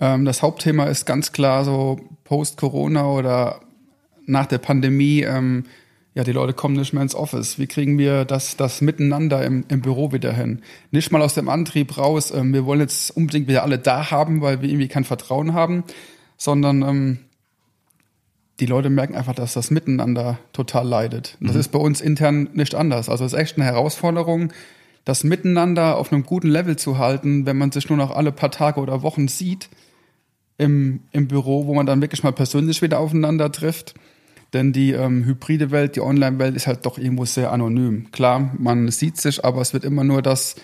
Ähm, 0.00 0.24
das 0.24 0.42
Hauptthema 0.42 0.84
ist 0.84 1.06
ganz 1.06 1.32
klar 1.32 1.64
so 1.64 2.00
Post-Corona 2.24 3.06
oder 3.06 3.60
nach 4.26 4.46
der 4.46 4.58
Pandemie. 4.58 5.22
Ähm, 5.22 5.64
ja, 6.14 6.24
die 6.24 6.32
Leute 6.32 6.54
kommen 6.54 6.76
nicht 6.76 6.92
mehr 6.92 7.02
ins 7.02 7.14
Office. 7.14 7.58
Wie 7.58 7.66
kriegen 7.66 7.98
wir 7.98 8.24
das, 8.24 8.56
das 8.56 8.80
miteinander 8.80 9.44
im, 9.44 9.64
im 9.68 9.82
Büro 9.82 10.12
wieder 10.12 10.32
hin? 10.32 10.62
Nicht 10.90 11.12
mal 11.12 11.22
aus 11.22 11.34
dem 11.34 11.48
Antrieb 11.48 11.98
raus, 11.98 12.30
ähm, 12.30 12.52
wir 12.52 12.64
wollen 12.64 12.80
jetzt 12.80 13.14
unbedingt 13.16 13.48
wieder 13.48 13.62
alle 13.62 13.78
da 13.78 14.10
haben, 14.10 14.40
weil 14.40 14.62
wir 14.62 14.68
irgendwie 14.68 14.88
kein 14.88 15.04
Vertrauen 15.04 15.52
haben, 15.52 15.84
sondern 16.38 16.82
ähm, 16.82 17.18
die 18.60 18.66
Leute 18.66 18.88
merken 18.88 19.14
einfach, 19.14 19.34
dass 19.34 19.52
das 19.52 19.70
Miteinander 19.70 20.38
total 20.54 20.88
leidet. 20.88 21.36
Das 21.40 21.52
mhm. 21.52 21.60
ist 21.60 21.68
bei 21.68 21.78
uns 21.78 22.00
intern 22.00 22.48
nicht 22.54 22.74
anders. 22.74 23.10
Also 23.10 23.24
es 23.26 23.34
ist 23.34 23.38
echt 23.38 23.56
eine 23.56 23.66
Herausforderung, 23.66 24.52
das 25.04 25.22
Miteinander 25.22 25.98
auf 25.98 26.12
einem 26.12 26.24
guten 26.24 26.48
Level 26.48 26.76
zu 26.76 26.98
halten, 26.98 27.44
wenn 27.44 27.58
man 27.58 27.72
sich 27.72 27.88
nur 27.90 27.98
noch 27.98 28.10
alle 28.10 28.32
paar 28.32 28.50
Tage 28.50 28.80
oder 28.80 29.02
Wochen 29.02 29.28
sieht 29.28 29.68
im, 30.58 31.00
im 31.12 31.28
Büro, 31.28 31.66
wo 31.66 31.74
man 31.74 31.86
dann 31.86 32.00
wirklich 32.00 32.22
mal 32.22 32.32
persönlich 32.32 32.82
wieder 32.82 32.98
aufeinander 32.98 33.52
trifft. 33.52 33.94
Denn 34.52 34.72
die 34.72 34.92
ähm, 34.92 35.24
hybride 35.24 35.70
Welt, 35.70 35.96
die 35.96 36.00
Online-Welt 36.00 36.54
ist 36.56 36.66
halt 36.66 36.86
doch 36.86 36.98
irgendwo 36.98 37.24
sehr 37.24 37.52
anonym. 37.52 38.10
Klar, 38.12 38.54
man 38.58 38.90
sieht 38.90 39.18
sich, 39.18 39.44
aber 39.44 39.60
es 39.60 39.74
wird 39.74 39.84
immer 39.84 40.04
nur 40.04 40.22
das 40.22 40.56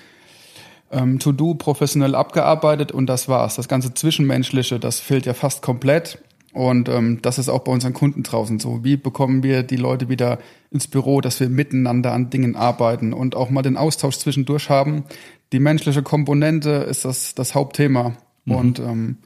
ähm, 0.93 1.19
To-Do 1.19 1.55
professionell 1.55 2.15
abgearbeitet 2.15 2.93
und 2.93 3.07
das 3.07 3.29
war's. 3.29 3.57
Das 3.57 3.69
ganze 3.69 3.93
Zwischenmenschliche, 3.93 4.79
das 4.79 5.01
fehlt 5.01 5.27
ja 5.27 5.35
fast 5.35 5.63
komplett. 5.63 6.19
Und 6.53 6.91
ähm, 6.91 7.21
das 7.23 7.39
ist 7.39 7.49
auch 7.49 7.61
bei 7.61 7.73
unseren 7.73 7.95
Kunden 7.95 8.23
draußen 8.23 8.61
so. 8.61 8.85
Wie 8.85 8.99
bekommen 8.99 9.43
wir 9.43 9.63
die 9.63 9.77
Leute 9.77 10.11
wieder 10.11 10.39
ins 10.71 10.87
Büro, 10.87 11.23
dass 11.23 11.41
wir 11.41 11.49
miteinander 11.49 12.13
an 12.13 12.29
Dingen 12.29 12.57
arbeiten 12.57 13.15
und 13.15 13.35
auch 13.35 13.49
mal 13.49 13.63
den 13.63 13.79
Austausch 13.79 14.19
zwischendurch 14.19 14.69
haben? 14.69 15.05
Die 15.53 15.61
menschliche 15.61 16.03
Komponente 16.03 16.71
ist 16.71 17.07
das, 17.07 17.35
das 17.35 17.55
Hauptthema. 17.55 18.17
Mhm. 18.45 18.55
Und 18.55 18.79
ähm, 18.81 19.17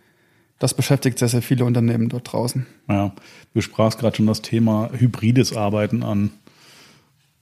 das 0.59 0.75
beschäftigt 0.75 1.19
sehr, 1.19 1.29
sehr 1.29 1.43
viele 1.43 1.65
Unternehmen 1.65 2.09
dort 2.09 2.33
draußen. 2.33 2.67
Ja, 2.89 3.13
du 3.55 3.61
sprachst 3.61 3.99
gerade 3.99 4.17
schon 4.17 4.27
das 4.27 4.43
Thema 4.43 4.91
hybrides 4.93 5.57
Arbeiten 5.57 6.03
an. 6.03 6.31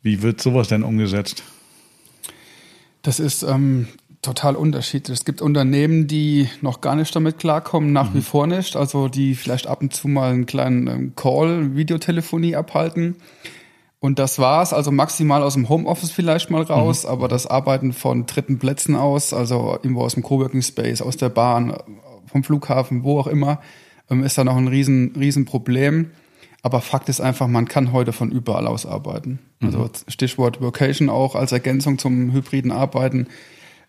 Wie 0.02 0.22
wird 0.22 0.40
sowas 0.40 0.68
denn 0.68 0.82
umgesetzt? 0.82 1.44
Das 3.02 3.20
ist 3.20 3.42
ähm, 3.42 3.88
total 4.24 4.56
unterschiedlich. 4.56 5.18
Es 5.18 5.24
gibt 5.24 5.42
Unternehmen, 5.42 6.06
die 6.06 6.48
noch 6.60 6.80
gar 6.80 6.96
nicht 6.96 7.14
damit 7.14 7.38
klarkommen, 7.38 7.92
nach 7.92 8.10
mhm. 8.10 8.14
wie 8.14 8.22
vor 8.22 8.46
nicht. 8.46 8.76
Also 8.76 9.08
die 9.08 9.34
vielleicht 9.34 9.66
ab 9.66 9.80
und 9.82 9.94
zu 9.94 10.08
mal 10.08 10.32
einen 10.32 10.46
kleinen 10.46 10.86
ähm, 10.88 11.12
Call, 11.14 11.76
Videotelefonie 11.76 12.56
abhalten. 12.56 13.16
Und 14.00 14.18
das 14.18 14.38
war's, 14.38 14.74
also 14.74 14.90
maximal 14.90 15.42
aus 15.42 15.54
dem 15.54 15.70
Homeoffice 15.70 16.10
vielleicht 16.10 16.50
mal 16.50 16.60
raus, 16.60 17.04
mhm. 17.04 17.10
aber 17.10 17.28
das 17.28 17.46
Arbeiten 17.46 17.94
von 17.94 18.26
dritten 18.26 18.58
Plätzen 18.58 18.96
aus, 18.96 19.32
also 19.32 19.78
irgendwo 19.82 20.02
aus 20.02 20.12
dem 20.12 20.22
Coworking 20.22 20.60
Space, 20.60 21.00
aus 21.00 21.16
der 21.16 21.30
Bahn, 21.30 21.74
vom 22.34 22.42
Flughafen, 22.42 23.04
wo 23.04 23.20
auch 23.20 23.28
immer, 23.28 23.60
ähm, 24.10 24.24
ist 24.24 24.36
da 24.36 24.42
noch 24.42 24.56
ein 24.56 24.66
riesen, 24.66 25.12
riesen 25.16 25.44
Problem. 25.44 26.10
Aber 26.62 26.80
Fakt 26.80 27.08
ist 27.08 27.20
einfach, 27.20 27.46
man 27.46 27.68
kann 27.68 27.92
heute 27.92 28.12
von 28.12 28.32
überall 28.32 28.66
aus 28.66 28.86
arbeiten. 28.86 29.38
Mhm. 29.60 29.66
Also 29.68 29.88
Stichwort 30.08 30.60
Vocation 30.60 31.08
auch 31.08 31.36
als 31.36 31.52
Ergänzung 31.52 31.96
zum 31.96 32.32
hybriden 32.32 32.72
Arbeiten. 32.72 33.28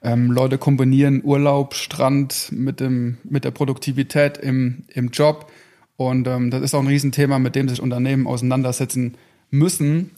Ähm, 0.04 0.30
Leute 0.30 0.60
kombinieren 0.60 1.24
Urlaub, 1.24 1.74
Strand 1.74 2.52
mit, 2.52 2.82
dem, 2.82 3.18
mit 3.24 3.46
der 3.46 3.52
Produktivität 3.52 4.38
im, 4.38 4.84
im 4.94 5.10
Job. 5.10 5.52
Und 5.98 6.28
ähm, 6.28 6.52
das 6.52 6.62
ist 6.62 6.76
auch 6.76 6.82
ein 6.82 6.88
Riesenthema, 6.88 7.40
mit 7.40 7.56
dem 7.56 7.68
sich 7.68 7.82
Unternehmen 7.82 8.28
auseinandersetzen 8.28 9.16
müssen, 9.50 10.12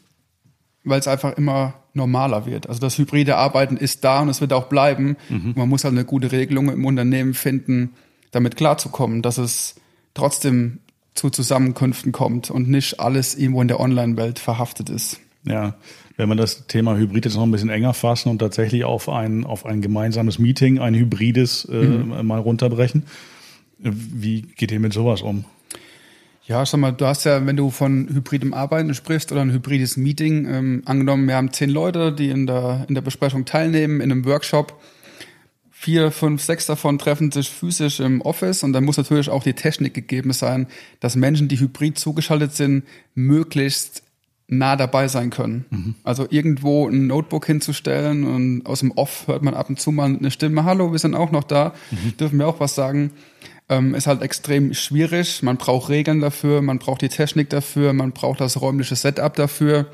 weil 0.84 1.00
es 1.00 1.08
einfach 1.08 1.38
immer 1.38 1.76
normaler 1.94 2.46
wird. 2.46 2.68
Also 2.68 2.82
das 2.82 2.98
hybride 2.98 3.38
Arbeiten 3.38 3.78
ist 3.78 4.04
da 4.04 4.20
und 4.20 4.28
es 4.28 4.42
wird 4.42 4.52
auch 4.52 4.68
bleiben. 4.68 5.16
Mhm. 5.30 5.54
Man 5.56 5.70
muss 5.70 5.86
halt 5.86 5.94
eine 5.94 6.04
gute 6.04 6.34
Regelung 6.34 6.70
im 6.70 6.84
Unternehmen 6.84 7.34
finden, 7.34 7.94
damit 8.38 8.56
klarzukommen, 8.56 9.22
dass 9.22 9.38
es 9.38 9.76
trotzdem 10.14 10.80
zu 11.16 11.30
Zusammenkünften 11.30 12.12
kommt 12.12 12.52
und 12.52 12.70
nicht 12.70 13.00
alles 13.00 13.36
irgendwo 13.36 13.62
in 13.62 13.68
der 13.68 13.80
Online-Welt 13.80 14.40
verhaftet 14.40 14.90
ist. 14.90 15.20
Ja, 15.44 15.76
wenn 16.18 16.30
man 16.30 16.38
das 16.38 16.68
Thema 16.68 16.96
Hybrid 16.96 17.26
jetzt 17.26 17.36
noch 17.36 17.44
ein 17.44 17.52
bisschen 17.52 17.70
enger 17.70 17.94
fassen 17.94 18.30
und 18.30 18.40
tatsächlich 18.40 18.84
auf 18.84 19.10
ein, 19.10 19.44
auf 19.44 19.66
ein 19.66 19.82
gemeinsames 19.82 20.40
Meeting, 20.40 20.80
ein 20.80 20.94
hybrides 20.94 21.66
äh, 21.66 21.74
mhm. 21.74 22.26
mal 22.26 22.40
runterbrechen, 22.40 23.04
wie 23.80 24.42
geht 24.42 24.72
ihr 24.72 24.80
mit 24.80 24.94
sowas 24.94 25.22
um? 25.22 25.46
Ja, 26.46 26.66
sag 26.66 26.80
mal, 26.80 26.92
du 26.92 27.06
hast 27.06 27.26
ja, 27.26 27.46
wenn 27.46 27.58
du 27.58 27.72
von 27.72 28.08
hybridem 28.08 28.54
Arbeiten 28.54 28.94
sprichst 28.94 29.32
oder 29.32 29.42
ein 29.42 29.52
hybrides 29.52 29.98
Meeting, 29.98 30.48
ähm, 30.48 30.82
angenommen, 30.86 31.28
wir 31.28 31.36
haben 31.36 31.52
zehn 31.52 31.70
Leute, 31.70 32.14
die 32.14 32.30
in 32.30 32.48
der, 32.48 32.86
in 32.88 32.96
der 32.96 33.02
Besprechung 33.02 33.46
teilnehmen, 33.46 34.00
in 34.00 34.12
einem 34.12 34.26
Workshop. 34.26 34.80
Vier, 35.80 36.12
fünf, 36.12 36.42
sechs 36.42 36.66
davon 36.66 36.98
treffen 36.98 37.32
sich 37.32 37.50
physisch 37.50 38.00
im 38.00 38.22
Office 38.22 38.64
und 38.64 38.74
dann 38.74 38.84
muss 38.84 38.98
natürlich 38.98 39.30
auch 39.30 39.44
die 39.44 39.54
Technik 39.54 39.94
gegeben 39.94 40.34
sein, 40.34 40.68
dass 41.00 41.16
Menschen, 41.16 41.48
die 41.48 41.60
hybrid 41.60 42.00
zugeschaltet 42.00 42.54
sind, 42.56 42.84
möglichst 43.14 44.02
nah 44.48 44.76
dabei 44.76 45.08
sein 45.08 45.30
können. 45.30 45.66
Mhm. 45.70 45.96
Also 46.04 46.26
irgendwo 46.30 46.88
ein 46.88 47.06
Notebook 47.08 47.46
hinzustellen 47.46 48.24
und 48.24 48.66
aus 48.66 48.80
dem 48.80 48.92
Off 48.92 49.28
hört 49.28 49.44
man 49.44 49.54
ab 49.54 49.70
und 49.70 49.80
zu 49.80 49.92
mal 49.92 50.06
eine 50.06 50.32
Stimme, 50.32 50.64
hallo, 50.64 50.94
wir 50.94 51.00
sind 51.00 51.14
auch 51.16 51.32
noch 51.32 51.44
da, 51.44 51.74
mhm. 51.92 52.18
dürfen 52.18 52.40
wir 52.40 52.48
auch 52.48 52.60
was 52.60 52.74
sagen 52.74 53.12
ähm, 53.70 53.96
ist 53.96 54.08
halt 54.08 54.22
extrem 54.22 54.74
schwierig. 54.74 55.44
Man 55.44 55.58
braucht 55.58 55.90
Regeln 55.90 56.22
dafür, 56.22 56.62
man 56.62 56.80
braucht 56.80 57.02
die 57.02 57.10
Technik 57.10 57.50
dafür, 57.50 57.94
man 57.94 58.12
braucht 58.12 58.40
das 58.40 58.62
räumliche 58.62 58.96
Setup 58.96 59.34
dafür. 59.34 59.88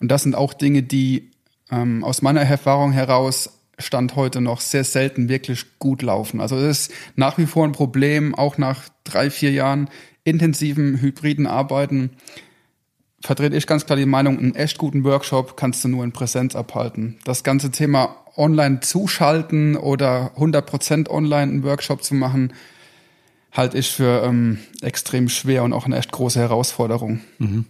Und 0.00 0.08
das 0.08 0.22
sind 0.22 0.34
auch 0.34 0.54
Dinge, 0.54 0.82
die 0.82 1.30
ähm, 1.70 2.04
aus 2.04 2.22
meiner 2.22 2.40
Erfahrung 2.40 2.92
heraus 2.92 3.58
Stand 3.82 4.16
heute 4.16 4.40
noch 4.40 4.60
sehr 4.60 4.84
selten 4.84 5.28
wirklich 5.28 5.78
gut 5.78 6.02
laufen. 6.02 6.40
Also 6.40 6.56
es 6.56 6.88
ist 6.88 6.92
nach 7.16 7.38
wie 7.38 7.46
vor 7.46 7.64
ein 7.64 7.72
Problem, 7.72 8.34
auch 8.34 8.58
nach 8.58 8.88
drei, 9.04 9.30
vier 9.30 9.52
Jahren 9.52 9.88
intensiven 10.24 11.00
hybriden 11.00 11.46
Arbeiten 11.46 12.10
vertrete 13.24 13.56
ich 13.56 13.66
ganz 13.66 13.86
klar 13.86 13.96
die 13.96 14.06
Meinung, 14.06 14.38
einen 14.38 14.54
echt 14.54 14.78
guten 14.78 15.04
Workshop 15.04 15.56
kannst 15.56 15.84
du 15.84 15.88
nur 15.88 16.04
in 16.04 16.12
Präsenz 16.12 16.56
abhalten. 16.56 17.18
Das 17.24 17.44
ganze 17.44 17.70
Thema 17.70 18.16
online 18.36 18.80
zuschalten 18.80 19.76
oder 19.76 20.32
100% 20.36 21.08
online 21.08 21.52
einen 21.52 21.64
Workshop 21.64 22.02
zu 22.02 22.14
machen, 22.14 22.52
halte 23.52 23.78
ich 23.78 23.90
für 23.90 24.24
ähm, 24.24 24.58
extrem 24.80 25.28
schwer 25.28 25.62
und 25.62 25.72
auch 25.72 25.84
eine 25.84 25.98
echt 25.98 26.10
große 26.10 26.40
Herausforderung. 26.40 27.20
Mhm. 27.38 27.66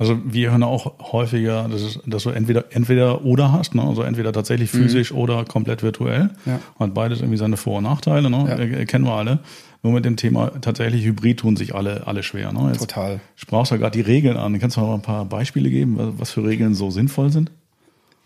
Also 0.00 0.18
wir 0.24 0.50
hören 0.50 0.62
auch 0.62 1.12
häufiger, 1.12 1.68
dass, 1.68 1.82
es, 1.82 1.98
dass 2.06 2.22
du 2.22 2.30
entweder 2.30 2.64
entweder 2.70 3.22
oder 3.22 3.52
hast, 3.52 3.74
ne? 3.74 3.82
also 3.82 4.00
entweder 4.00 4.32
tatsächlich 4.32 4.72
mhm. 4.72 4.78
physisch 4.78 5.12
mhm. 5.12 5.18
oder 5.18 5.44
komplett 5.44 5.82
virtuell. 5.82 6.30
Ja. 6.46 6.58
Hat 6.78 6.94
beides 6.94 7.20
irgendwie 7.20 7.36
seine 7.36 7.58
Vor- 7.58 7.78
und 7.78 7.84
Nachteile, 7.84 8.30
ne? 8.30 8.70
Ja. 8.78 8.84
kennen 8.86 9.04
wir 9.04 9.12
alle. 9.12 9.40
Nur 9.82 9.92
mit 9.92 10.06
dem 10.06 10.16
Thema 10.16 10.52
tatsächlich 10.62 11.04
Hybrid 11.04 11.40
tun 11.40 11.56
sich 11.56 11.74
alle 11.74 12.06
alle 12.06 12.22
schwer. 12.22 12.50
Ne? 12.50 12.68
Jetzt 12.68 12.80
Total. 12.80 13.20
Sprachst 13.36 13.72
du 13.72 13.74
ja 13.74 13.78
gerade 13.82 13.92
die 13.92 14.00
Regeln 14.00 14.38
an. 14.38 14.58
Kannst 14.58 14.78
du 14.78 14.80
mal 14.80 14.94
ein 14.94 15.02
paar 15.02 15.26
Beispiele 15.26 15.68
geben, 15.68 16.14
was 16.16 16.30
für 16.30 16.44
Regeln 16.44 16.74
so 16.74 16.90
sinnvoll 16.90 17.30
sind? 17.30 17.50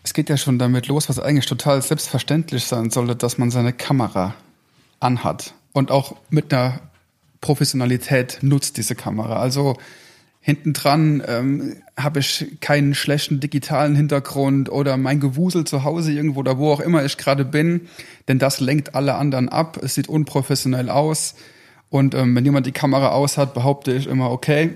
Es 0.01 0.13
geht 0.13 0.29
ja 0.29 0.37
schon 0.37 0.57
damit 0.57 0.87
los, 0.87 1.09
was 1.09 1.19
eigentlich 1.19 1.45
total 1.45 1.81
selbstverständlich 1.81 2.63
sein 2.63 2.89
sollte, 2.89 3.17
dass 3.17 3.37
man 3.37 3.51
seine 3.51 3.73
Kamera 3.73 4.33
anhat 5.01 5.55
und 5.73 5.91
auch 5.91 6.15
mit 6.29 6.53
einer 6.53 6.79
Professionalität 7.41 8.37
nutzt 8.41 8.77
diese 8.77 8.95
Kamera. 8.95 9.41
Also 9.41 9.75
hinten 10.45 10.73
dran 10.73 11.23
ähm, 11.27 11.77
habe 11.97 12.19
ich 12.19 12.57
keinen 12.61 12.93
schlechten 12.93 13.39
digitalen 13.39 13.95
Hintergrund 13.95 14.69
oder 14.69 14.95
mein 14.95 15.19
Gewusel 15.19 15.65
zu 15.65 15.83
Hause 15.83 16.11
irgendwo 16.11 16.41
oder 16.41 16.59
wo 16.59 16.71
auch 16.71 16.81
immer 16.81 17.03
ich 17.03 17.17
gerade 17.17 17.43
bin, 17.43 17.87
denn 18.27 18.37
das 18.37 18.59
lenkt 18.59 18.93
alle 18.93 19.15
anderen 19.15 19.49
ab. 19.49 19.79
Es 19.81 19.95
sieht 19.95 20.07
unprofessionell 20.07 20.91
aus 20.91 21.33
und 21.89 22.13
ähm, 22.13 22.35
wenn 22.35 22.45
jemand 22.45 22.67
die 22.67 22.71
Kamera 22.71 23.09
aus 23.09 23.39
hat, 23.39 23.55
behaupte 23.55 23.91
ich 23.91 24.05
immer, 24.05 24.29
okay, 24.29 24.75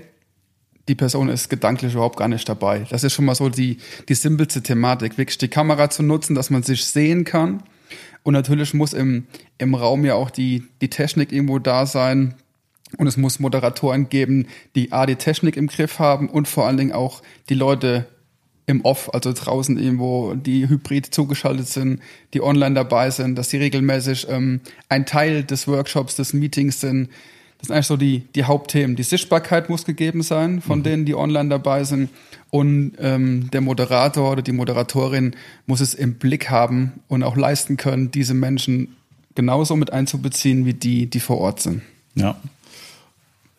die 0.88 0.96
Person 0.96 1.28
ist 1.28 1.48
gedanklich 1.48 1.94
überhaupt 1.94 2.16
gar 2.16 2.26
nicht 2.26 2.48
dabei. 2.48 2.84
Das 2.90 3.04
ist 3.04 3.12
schon 3.12 3.24
mal 3.24 3.36
so 3.36 3.48
die, 3.48 3.76
die 4.08 4.14
simpelste 4.14 4.64
Thematik, 4.64 5.18
wirklich 5.18 5.38
die 5.38 5.46
Kamera 5.46 5.88
zu 5.88 6.02
nutzen, 6.02 6.34
dass 6.34 6.50
man 6.50 6.64
sich 6.64 6.84
sehen 6.84 7.22
kann 7.22 7.62
und 8.24 8.32
natürlich 8.32 8.74
muss 8.74 8.92
im, 8.92 9.26
im 9.58 9.76
Raum 9.76 10.04
ja 10.04 10.14
auch 10.14 10.30
die, 10.30 10.64
die 10.80 10.90
Technik 10.90 11.30
irgendwo 11.30 11.60
da 11.60 11.86
sein. 11.86 12.34
Und 12.96 13.06
es 13.06 13.16
muss 13.16 13.38
Moderatoren 13.38 14.08
geben, 14.08 14.46
die 14.74 14.92
A, 14.92 15.06
die 15.06 15.16
Technik 15.16 15.56
im 15.56 15.68
Griff 15.68 15.98
haben 15.98 16.28
und 16.28 16.48
vor 16.48 16.66
allen 16.66 16.76
Dingen 16.76 16.92
auch 16.92 17.22
die 17.48 17.54
Leute 17.54 18.06
im 18.66 18.84
Off, 18.84 19.12
also 19.12 19.32
draußen 19.32 19.78
irgendwo, 19.78 20.34
die 20.34 20.68
hybrid 20.68 21.12
zugeschaltet 21.12 21.66
sind, 21.66 22.00
die 22.32 22.40
online 22.40 22.74
dabei 22.74 23.10
sind, 23.10 23.36
dass 23.36 23.50
sie 23.50 23.58
regelmäßig 23.58 24.28
ähm, 24.30 24.60
ein 24.88 25.06
Teil 25.06 25.44
des 25.44 25.68
Workshops, 25.68 26.14
des 26.16 26.32
Meetings 26.32 26.80
sind. 26.80 27.08
Das 27.58 27.66
sind 27.66 27.74
eigentlich 27.74 27.86
so 27.86 27.96
die, 27.96 28.20
die 28.34 28.44
Hauptthemen. 28.44 28.96
Die 28.96 29.02
Sichtbarkeit 29.02 29.68
muss 29.68 29.84
gegeben 29.84 30.22
sein 30.22 30.62
von 30.62 30.78
mhm. 30.78 30.82
denen, 30.84 31.04
die 31.04 31.14
online 31.14 31.50
dabei 31.50 31.84
sind. 31.84 32.08
Und 32.50 32.92
ähm, 32.98 33.50
der 33.50 33.60
Moderator 33.60 34.32
oder 34.32 34.42
die 34.42 34.52
Moderatorin 34.52 35.36
muss 35.66 35.80
es 35.80 35.92
im 35.92 36.14
Blick 36.14 36.48
haben 36.48 36.92
und 37.08 37.22
auch 37.22 37.36
leisten 37.36 37.76
können, 37.76 38.10
diese 38.10 38.34
Menschen 38.34 38.96
genauso 39.34 39.76
mit 39.76 39.92
einzubeziehen 39.92 40.64
wie 40.64 40.74
die, 40.74 41.06
die 41.06 41.20
vor 41.20 41.38
Ort 41.38 41.60
sind. 41.60 41.82
Ja. 42.14 42.40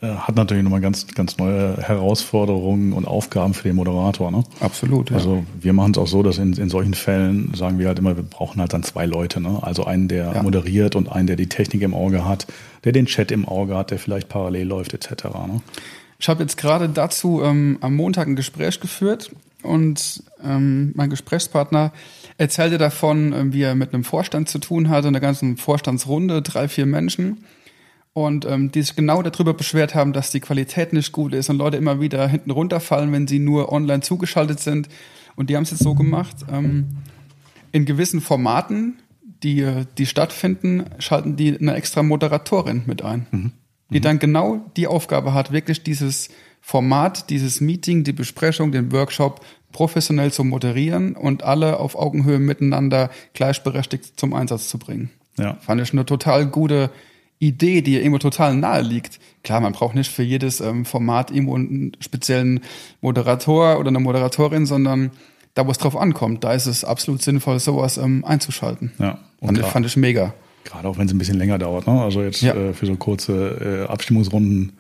Äh, 0.02 0.08
hat 0.08 0.36
natürlich 0.36 0.64
nochmal 0.64 0.82
ganz, 0.82 1.06
ganz 1.14 1.38
neue 1.38 1.78
Herausforderungen 1.78 2.92
und 2.92 3.06
Aufgaben 3.06 3.54
für 3.54 3.68
den 3.68 3.76
Moderator. 3.76 4.32
Ne? 4.32 4.44
Absolut. 4.60 5.12
Ja. 5.12 5.18
Also 5.18 5.46
wir 5.60 5.74
machen 5.74 5.92
es 5.92 6.00
auch 6.00 6.08
so, 6.08 6.24
dass 6.24 6.40
in, 6.40 6.54
in 6.54 6.70
solchen 6.70 6.96
Fällen 6.96 7.54
sagen 7.54 7.78
wir 7.78 7.88
halt 7.88 8.00
immer, 8.00 8.16
wir 8.16 8.24
brauchen 8.24 8.60
halt 8.60 8.74
dann 8.74 8.82
zwei 8.82 9.06
Leute. 9.06 9.40
Ne? 9.40 9.60
Also 9.62 9.86
einen, 9.86 10.08
der 10.08 10.34
ja. 10.34 10.44
moderiert 10.44 10.96
und 10.96 11.12
einen, 11.12 11.28
der 11.28 11.36
die 11.36 11.50
Technik 11.50 11.84
im 11.84 11.94
Auge 11.94 12.26
hat, 12.26 12.48
der 12.84 12.94
den 12.94 13.06
Chat 13.06 13.32
im 13.32 13.48
Auge 13.48 13.78
hat, 13.78 13.92
der 13.92 14.00
vielleicht 14.00 14.28
parallel 14.28 14.68
läuft 14.68 14.96
etc. 14.96 15.26
Ne? 15.26 15.62
Ich 16.18 16.28
habe 16.30 16.42
jetzt 16.42 16.58
gerade 16.58 16.90
dazu 16.90 17.44
ähm, 17.44 17.78
am 17.82 17.96
Montag 17.96 18.28
ein 18.28 18.36
Gespräch 18.36 18.80
geführt 18.80 19.32
und 19.62 20.24
ähm, 20.44 20.94
mein 20.96 21.12
Gesprächspartner 21.12 21.92
erzählte 22.40 22.80
davon, 22.80 23.34
äh, 23.34 23.54
wie 23.54 23.62
er 23.62 23.76
mit 23.76 23.94
einem 23.94 24.04
Vorstand 24.04 24.50
zu 24.50 24.58
tun 24.58 24.90
hatte, 24.90 25.10
in 25.10 25.14
der 25.14 25.22
ganzen 25.22 25.58
Vorstandsrunde, 25.58 26.42
drei, 26.42 26.68
vier 26.68 26.88
Menschen. 26.88 27.44
Und 28.14 28.46
ähm, 28.46 28.72
die 28.72 28.82
sich 28.82 28.96
genau 28.96 29.22
darüber 29.22 29.54
beschwert 29.54 29.96
haben, 29.96 30.12
dass 30.12 30.32
die 30.32 30.42
Qualität 30.42 30.92
nicht 30.92 31.14
gut 31.14 31.34
ist 31.34 31.50
und 31.50 31.58
Leute 31.58 31.78
immer 31.78 32.02
wieder 32.02 32.28
hinten 32.28 32.52
runterfallen, 32.52 33.12
wenn 33.14 33.28
sie 33.28 33.40
nur 33.40 33.72
online 33.72 34.02
zugeschaltet 34.02 34.60
sind. 34.60 34.90
Und 35.38 35.50
die 35.50 35.56
haben 35.56 35.64
es 35.64 35.72
jetzt 35.72 35.84
so 35.84 35.96
gemacht, 35.96 36.36
ähm, 36.52 36.98
in 37.72 37.86
gewissen 37.86 38.20
Formaten, 38.20 39.00
die, 39.44 39.66
die 39.98 40.06
stattfinden, 40.06 40.86
schalten 41.00 41.38
die 41.38 41.58
eine 41.58 41.74
extra 41.76 42.04
Moderatorin 42.04 42.84
mit 42.86 43.02
ein. 43.02 43.28
Mhm 43.32 43.52
die 43.92 44.00
mhm. 44.00 44.04
dann 44.04 44.20
genau 44.20 44.66
die 44.76 44.88
Aufgabe 44.88 45.34
hat, 45.34 45.52
wirklich 45.52 45.84
dieses 45.84 46.30
Format, 46.62 47.30
dieses 47.30 47.62
Meeting, 47.62 48.04
die 48.04 48.14
Besprechung, 48.14 48.72
den 48.72 48.92
Workshop 48.92 49.42
professionell 49.72 50.32
zu 50.32 50.44
moderieren 50.44 51.16
und 51.16 51.44
alle 51.44 51.80
auf 51.80 51.96
Augenhöhe 51.96 52.40
miteinander 52.40 53.10
gleichberechtigt 53.34 54.20
zum 54.20 54.34
Einsatz 54.34 54.70
zu 54.70 54.78
bringen. 54.78 55.12
Ja. 55.38 55.56
Fand 55.62 55.82
ich 55.82 55.94
eine 55.94 56.06
total 56.06 56.46
gute 56.48 56.90
Idee, 57.42 57.82
die 57.82 57.96
irgendwo 57.96 58.20
total 58.20 58.56
nahe 58.56 58.82
liegt. 58.82 59.20
Klar, 59.44 59.62
man 59.62 59.74
braucht 59.74 59.96
nicht 59.96 60.12
für 60.12 60.22
jedes 60.22 60.62
ähm, 60.62 60.86
Format 60.86 61.32
irgendwo 61.32 61.56
einen 61.56 61.94
speziellen 62.00 62.62
Moderator 63.02 63.80
oder 63.80 63.88
eine 63.88 64.00
Moderatorin, 64.00 64.68
sondern 64.68 65.10
da, 65.56 65.66
wo 65.66 65.72
es 65.72 65.80
drauf 65.80 65.98
ankommt, 65.98 66.44
da 66.44 66.54
ist 66.54 66.68
es 66.68 66.84
absolut 66.84 67.22
sinnvoll, 67.22 67.60
sowas 67.60 67.98
ähm, 67.98 68.24
einzuschalten. 68.24 68.92
Ja, 69.00 69.18
und 69.40 69.58
fand, 69.58 69.72
fand 69.72 69.86
ich 69.88 69.98
mega. 69.98 70.34
Gerade 70.64 70.88
auch 70.88 70.98
wenn 71.00 71.08
es 71.08 71.14
ein 71.14 71.18
bisschen 71.18 71.40
länger 71.40 71.58
dauert. 71.58 71.88
Ne? 71.88 72.00
Also 72.00 72.22
jetzt 72.22 72.42
ja. 72.42 72.54
äh, 72.54 72.74
für 72.74 72.86
so 72.86 72.96
kurze 72.96 73.88
äh, 73.88 73.92
Abstimmungsrunden, 73.92 74.74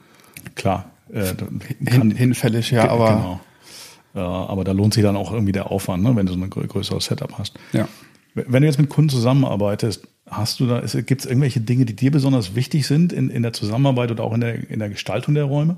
klar. 0.55 0.91
Äh, 1.11 1.33
Hin, 1.89 2.11
hinfällig, 2.11 2.71
ja, 2.71 2.89
aber. 2.89 3.09
Genau. 3.09 3.39
Ja, 4.13 4.27
aber 4.47 4.63
da 4.65 4.73
lohnt 4.73 4.93
sich 4.93 5.03
dann 5.03 5.15
auch 5.15 5.31
irgendwie 5.31 5.53
der 5.53 5.71
Aufwand, 5.71 6.03
ne, 6.03 6.15
wenn 6.15 6.25
du 6.25 6.33
so 6.33 6.39
ein 6.39 6.49
größeres 6.49 7.05
Setup 7.05 7.37
hast. 7.37 7.57
Ja. 7.71 7.87
Wenn 8.33 8.61
du 8.61 8.67
jetzt 8.67 8.79
mit 8.79 8.89
Kunden 8.89 9.09
zusammenarbeitest, 9.09 10.07
hast 10.29 10.59
du 10.59 10.67
da, 10.67 10.81
gibt 11.01 11.21
es 11.21 11.25
irgendwelche 11.25 11.59
Dinge, 11.59 11.85
die 11.85 11.95
dir 11.95 12.11
besonders 12.11 12.55
wichtig 12.55 12.87
sind 12.87 13.11
in, 13.11 13.29
in 13.29 13.43
der 13.43 13.53
Zusammenarbeit 13.53 14.11
oder 14.11 14.23
auch 14.23 14.33
in 14.33 14.41
der, 14.41 14.69
in 14.69 14.79
der 14.79 14.89
Gestaltung 14.89 15.35
der 15.35 15.43
Räume? 15.43 15.77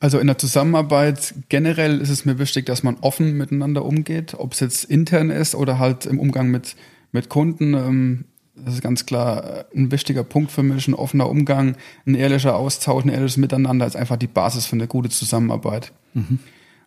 Also 0.00 0.18
in 0.18 0.28
der 0.28 0.38
Zusammenarbeit 0.38 1.34
generell 1.48 2.00
ist 2.00 2.08
es 2.08 2.24
mir 2.24 2.38
wichtig, 2.38 2.66
dass 2.66 2.82
man 2.82 2.96
offen 3.00 3.36
miteinander 3.36 3.84
umgeht, 3.84 4.34
ob 4.38 4.52
es 4.52 4.60
jetzt 4.60 4.84
intern 4.84 5.30
ist 5.30 5.54
oder 5.54 5.78
halt 5.78 6.06
im 6.06 6.20
Umgang 6.20 6.50
mit, 6.50 6.76
mit 7.10 7.28
Kunden. 7.28 7.74
Ähm, 7.74 8.24
das 8.54 8.74
ist 8.74 8.82
ganz 8.82 9.06
klar 9.06 9.44
äh, 9.44 9.64
ein 9.74 9.90
wichtiger 9.90 10.22
Punkt 10.22 10.52
für 10.52 10.62
mich. 10.62 10.86
Ein 10.86 10.94
offener 10.94 11.28
Umgang, 11.28 11.76
ein 12.06 12.14
ehrlicher 12.14 12.56
Austausch, 12.56 13.04
ein 13.04 13.10
ehrliches 13.10 13.36
Miteinander 13.36 13.86
ist 13.86 13.96
einfach 13.96 14.16
die 14.16 14.28
Basis 14.28 14.66
für 14.66 14.76
eine 14.76 14.86
gute 14.86 15.10
Zusammenarbeit. 15.10 15.92
Mhm. 16.14 16.38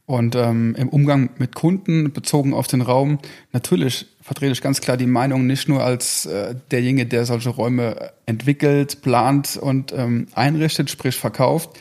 Und 0.06 0.36
ähm, 0.36 0.76
im 0.78 0.90
Umgang 0.90 1.30
mit 1.38 1.56
Kunden 1.56 2.12
bezogen 2.12 2.54
auf 2.54 2.68
den 2.68 2.82
Raum, 2.82 3.20
natürlich 3.54 4.08
vertrete 4.22 4.52
ich 4.52 4.62
ganz 4.62 4.82
klar 4.82 4.98
die 4.98 5.08
Meinung 5.08 5.48
nicht 5.48 5.70
nur 5.70 5.84
als 5.84 6.26
äh, 6.26 6.56
derjenige, 6.72 7.06
der 7.06 7.26
solche 7.26 7.50
Räume 7.50 8.12
entwickelt, 8.26 9.02
plant 9.02 9.58
und 9.58 9.94
ähm, 9.94 10.28
einrichtet, 10.34 10.90
sprich 10.90 11.16
verkauft, 11.16 11.80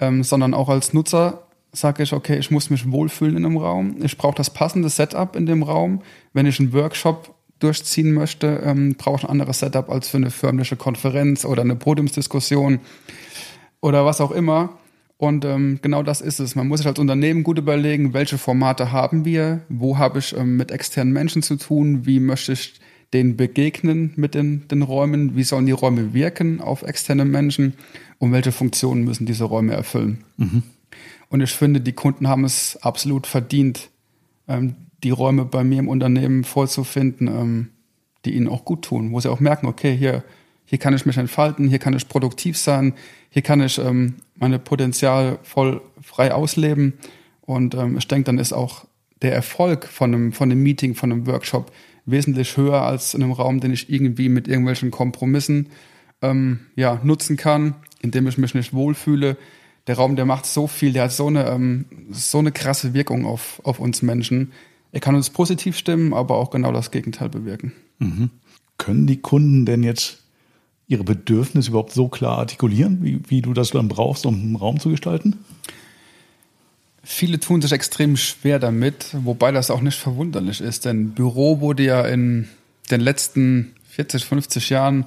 ähm, 0.00 0.24
sondern 0.24 0.54
auch 0.54 0.68
als 0.68 0.92
Nutzer 0.92 1.44
sage 1.72 2.02
ich, 2.02 2.12
okay, 2.12 2.38
ich 2.38 2.50
muss 2.50 2.70
mich 2.70 2.90
wohlfühlen 2.90 3.36
in 3.36 3.44
einem 3.44 3.58
Raum. 3.58 3.96
Ich 4.02 4.16
brauche 4.16 4.34
das 4.34 4.50
passende 4.50 4.88
Setup 4.88 5.36
in 5.36 5.46
dem 5.46 5.62
Raum. 5.62 6.02
Wenn 6.32 6.46
ich 6.46 6.58
einen 6.58 6.72
Workshop 6.72 7.34
durchziehen 7.58 8.12
möchte, 8.12 8.62
ähm, 8.64 8.94
brauche 8.96 9.18
ich 9.18 9.24
ein 9.24 9.30
anderes 9.30 9.58
Setup 9.58 9.90
als 9.90 10.08
für 10.08 10.16
eine 10.16 10.30
förmliche 10.30 10.76
Konferenz 10.76 11.44
oder 11.44 11.62
eine 11.62 11.76
Podiumsdiskussion 11.76 12.80
oder 13.80 14.04
was 14.04 14.20
auch 14.20 14.30
immer. 14.30 14.70
Und 15.18 15.44
ähm, 15.44 15.80
genau 15.82 16.04
das 16.04 16.20
ist 16.20 16.38
es. 16.38 16.54
Man 16.54 16.68
muss 16.68 16.78
sich 16.78 16.86
als 16.86 17.00
Unternehmen 17.00 17.42
gut 17.42 17.58
überlegen, 17.58 18.14
welche 18.14 18.38
Formate 18.38 18.92
haben 18.92 19.24
wir, 19.24 19.62
wo 19.68 19.98
habe 19.98 20.20
ich 20.20 20.34
ähm, 20.36 20.56
mit 20.56 20.70
externen 20.70 21.12
Menschen 21.12 21.42
zu 21.42 21.56
tun, 21.56 22.06
wie 22.06 22.20
möchte 22.20 22.52
ich 22.52 22.74
denen 23.12 23.36
begegnen 23.36 24.12
mit 24.14 24.34
den, 24.34 24.68
den 24.68 24.82
Räumen, 24.82 25.34
wie 25.34 25.42
sollen 25.42 25.66
die 25.66 25.72
Räume 25.72 26.14
wirken 26.14 26.60
auf 26.60 26.82
externe 26.82 27.24
Menschen 27.24 27.74
und 28.18 28.32
welche 28.32 28.52
Funktionen 28.52 29.04
müssen 29.04 29.26
diese 29.26 29.44
Räume 29.44 29.72
erfüllen. 29.72 30.24
Mhm. 30.36 30.62
Und 31.30 31.40
ich 31.40 31.50
finde, 31.50 31.80
die 31.80 31.92
Kunden 31.92 32.28
haben 32.28 32.44
es 32.44 32.78
absolut 32.82 33.26
verdient, 33.26 33.90
ähm, 34.46 34.76
die 35.02 35.10
Räume 35.10 35.44
bei 35.44 35.64
mir 35.64 35.80
im 35.80 35.88
Unternehmen 35.88 36.44
vorzufinden, 36.44 37.26
ähm, 37.26 37.68
die 38.24 38.34
ihnen 38.34 38.48
auch 38.48 38.64
gut 38.64 38.82
tun, 38.82 39.12
wo 39.12 39.20
sie 39.20 39.30
auch 39.30 39.40
merken, 39.40 39.66
okay, 39.66 39.96
hier, 39.96 40.22
hier 40.68 40.76
kann 40.76 40.92
ich 40.92 41.06
mich 41.06 41.16
entfalten, 41.16 41.66
hier 41.66 41.78
kann 41.78 41.96
ich 41.96 42.08
produktiv 42.08 42.58
sein, 42.58 42.92
hier 43.30 43.40
kann 43.40 43.62
ich 43.62 43.78
ähm, 43.78 44.16
meine 44.36 44.58
Potenzial 44.58 45.38
voll 45.42 45.80
frei 46.02 46.34
ausleben. 46.34 46.92
Und 47.40 47.74
ähm, 47.74 47.96
ich 47.96 48.06
denke, 48.06 48.24
dann 48.24 48.36
ist 48.38 48.52
auch 48.52 48.84
der 49.22 49.32
Erfolg 49.32 49.86
von 49.86 50.14
einem, 50.14 50.32
von 50.34 50.52
einem 50.52 50.62
Meeting, 50.62 50.94
von 50.94 51.10
einem 51.10 51.26
Workshop 51.26 51.72
wesentlich 52.04 52.58
höher 52.58 52.82
als 52.82 53.14
in 53.14 53.22
einem 53.22 53.32
Raum, 53.32 53.60
den 53.60 53.72
ich 53.72 53.88
irgendwie 53.88 54.28
mit 54.28 54.46
irgendwelchen 54.46 54.90
Kompromissen 54.90 55.70
ähm, 56.20 56.60
ja, 56.76 57.00
nutzen 57.02 57.38
kann, 57.38 57.74
indem 58.02 58.26
ich 58.26 58.36
mich 58.36 58.54
nicht 58.54 58.74
wohlfühle. 58.74 59.38
Der 59.86 59.96
Raum, 59.96 60.16
der 60.16 60.26
macht 60.26 60.44
so 60.44 60.66
viel, 60.66 60.92
der 60.92 61.04
hat 61.04 61.12
so 61.12 61.28
eine, 61.28 61.46
ähm, 61.46 61.86
so 62.10 62.40
eine 62.40 62.52
krasse 62.52 62.92
Wirkung 62.92 63.24
auf, 63.24 63.62
auf 63.64 63.80
uns 63.80 64.02
Menschen. 64.02 64.52
Er 64.92 65.00
kann 65.00 65.14
uns 65.14 65.30
positiv 65.30 65.78
stimmen, 65.78 66.12
aber 66.12 66.36
auch 66.36 66.50
genau 66.50 66.72
das 66.72 66.90
Gegenteil 66.90 67.30
bewirken. 67.30 67.72
Mhm. 68.00 68.28
Können 68.76 69.06
die 69.06 69.22
Kunden 69.22 69.64
denn 69.64 69.82
jetzt 69.82 70.27
ihre 70.88 71.04
Bedürfnisse 71.04 71.70
überhaupt 71.70 71.92
so 71.92 72.08
klar 72.08 72.38
artikulieren, 72.38 73.04
wie, 73.04 73.20
wie 73.28 73.42
du 73.42 73.52
das 73.52 73.70
dann 73.70 73.88
brauchst, 73.88 74.26
um 74.26 74.34
einen 74.34 74.56
Raum 74.56 74.80
zu 74.80 74.88
gestalten? 74.88 75.36
Viele 77.04 77.38
tun 77.38 77.62
sich 77.62 77.72
extrem 77.72 78.16
schwer 78.16 78.58
damit, 78.58 79.10
wobei 79.12 79.52
das 79.52 79.70
auch 79.70 79.82
nicht 79.82 79.98
verwunderlich 79.98 80.60
ist, 80.60 80.86
denn 80.86 81.10
Büro 81.10 81.60
wurde 81.60 81.84
ja 81.84 82.02
in 82.02 82.48
den 82.90 83.00
letzten 83.00 83.74
40, 83.90 84.24
50 84.24 84.70
Jahren 84.70 85.04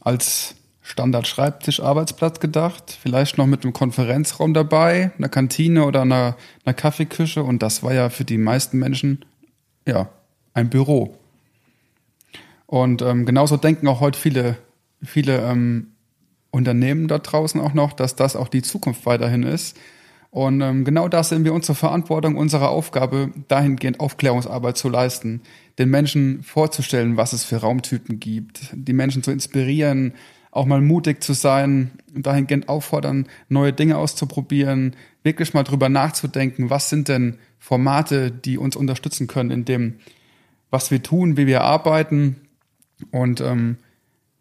als 0.00 0.54
Standard-Schreibtisch-Arbeitsplatz 0.82 2.40
gedacht, 2.40 2.96
vielleicht 3.00 3.38
noch 3.38 3.46
mit 3.46 3.64
einem 3.64 3.72
Konferenzraum 3.72 4.54
dabei, 4.54 5.12
einer 5.16 5.28
Kantine 5.28 5.84
oder 5.84 6.02
einer, 6.02 6.36
einer 6.64 6.74
Kaffeeküche 6.74 7.42
und 7.42 7.62
das 7.62 7.82
war 7.82 7.94
ja 7.94 8.10
für 8.10 8.24
die 8.24 8.38
meisten 8.38 8.78
Menschen 8.78 9.24
ja 9.86 10.10
ein 10.52 10.68
Büro. 10.68 11.16
Und 12.66 13.02
ähm, 13.02 13.24
genauso 13.24 13.56
denken 13.56 13.88
auch 13.88 14.00
heute 14.00 14.18
viele 14.18 14.56
viele 15.02 15.38
ähm, 15.38 15.88
Unternehmen 16.50 17.08
da 17.08 17.18
draußen 17.18 17.60
auch 17.60 17.74
noch, 17.74 17.92
dass 17.92 18.16
das 18.16 18.36
auch 18.36 18.48
die 18.48 18.62
Zukunft 18.62 19.06
weiterhin 19.06 19.42
ist. 19.42 19.76
Und 20.30 20.60
ähm, 20.60 20.84
genau 20.84 21.08
das 21.08 21.28
sehen 21.28 21.44
wir 21.44 21.52
unsere 21.52 21.74
Verantwortung, 21.74 22.36
unsere 22.36 22.68
Aufgabe, 22.68 23.32
dahingehend 23.48 23.98
Aufklärungsarbeit 23.98 24.76
zu 24.76 24.88
leisten, 24.88 25.42
den 25.78 25.90
Menschen 25.90 26.42
vorzustellen, 26.44 27.16
was 27.16 27.32
es 27.32 27.44
für 27.44 27.56
Raumtypen 27.56 28.20
gibt, 28.20 28.68
die 28.72 28.92
Menschen 28.92 29.24
zu 29.24 29.32
inspirieren, 29.32 30.14
auch 30.52 30.66
mal 30.66 30.80
mutig 30.80 31.22
zu 31.22 31.32
sein, 31.32 31.90
dahingehend 32.14 32.68
auffordern, 32.68 33.26
neue 33.48 33.72
Dinge 33.72 33.98
auszuprobieren, 33.98 34.94
wirklich 35.22 35.52
mal 35.52 35.64
drüber 35.64 35.88
nachzudenken, 35.88 36.70
was 36.70 36.90
sind 36.90 37.08
denn 37.08 37.38
Formate, 37.58 38.30
die 38.30 38.56
uns 38.56 38.76
unterstützen 38.76 39.26
können 39.26 39.50
in 39.50 39.64
dem, 39.64 39.96
was 40.70 40.90
wir 40.90 41.02
tun, 41.02 41.36
wie 41.36 41.46
wir 41.46 41.62
arbeiten 41.62 42.36
und 43.10 43.40
ähm, 43.40 43.78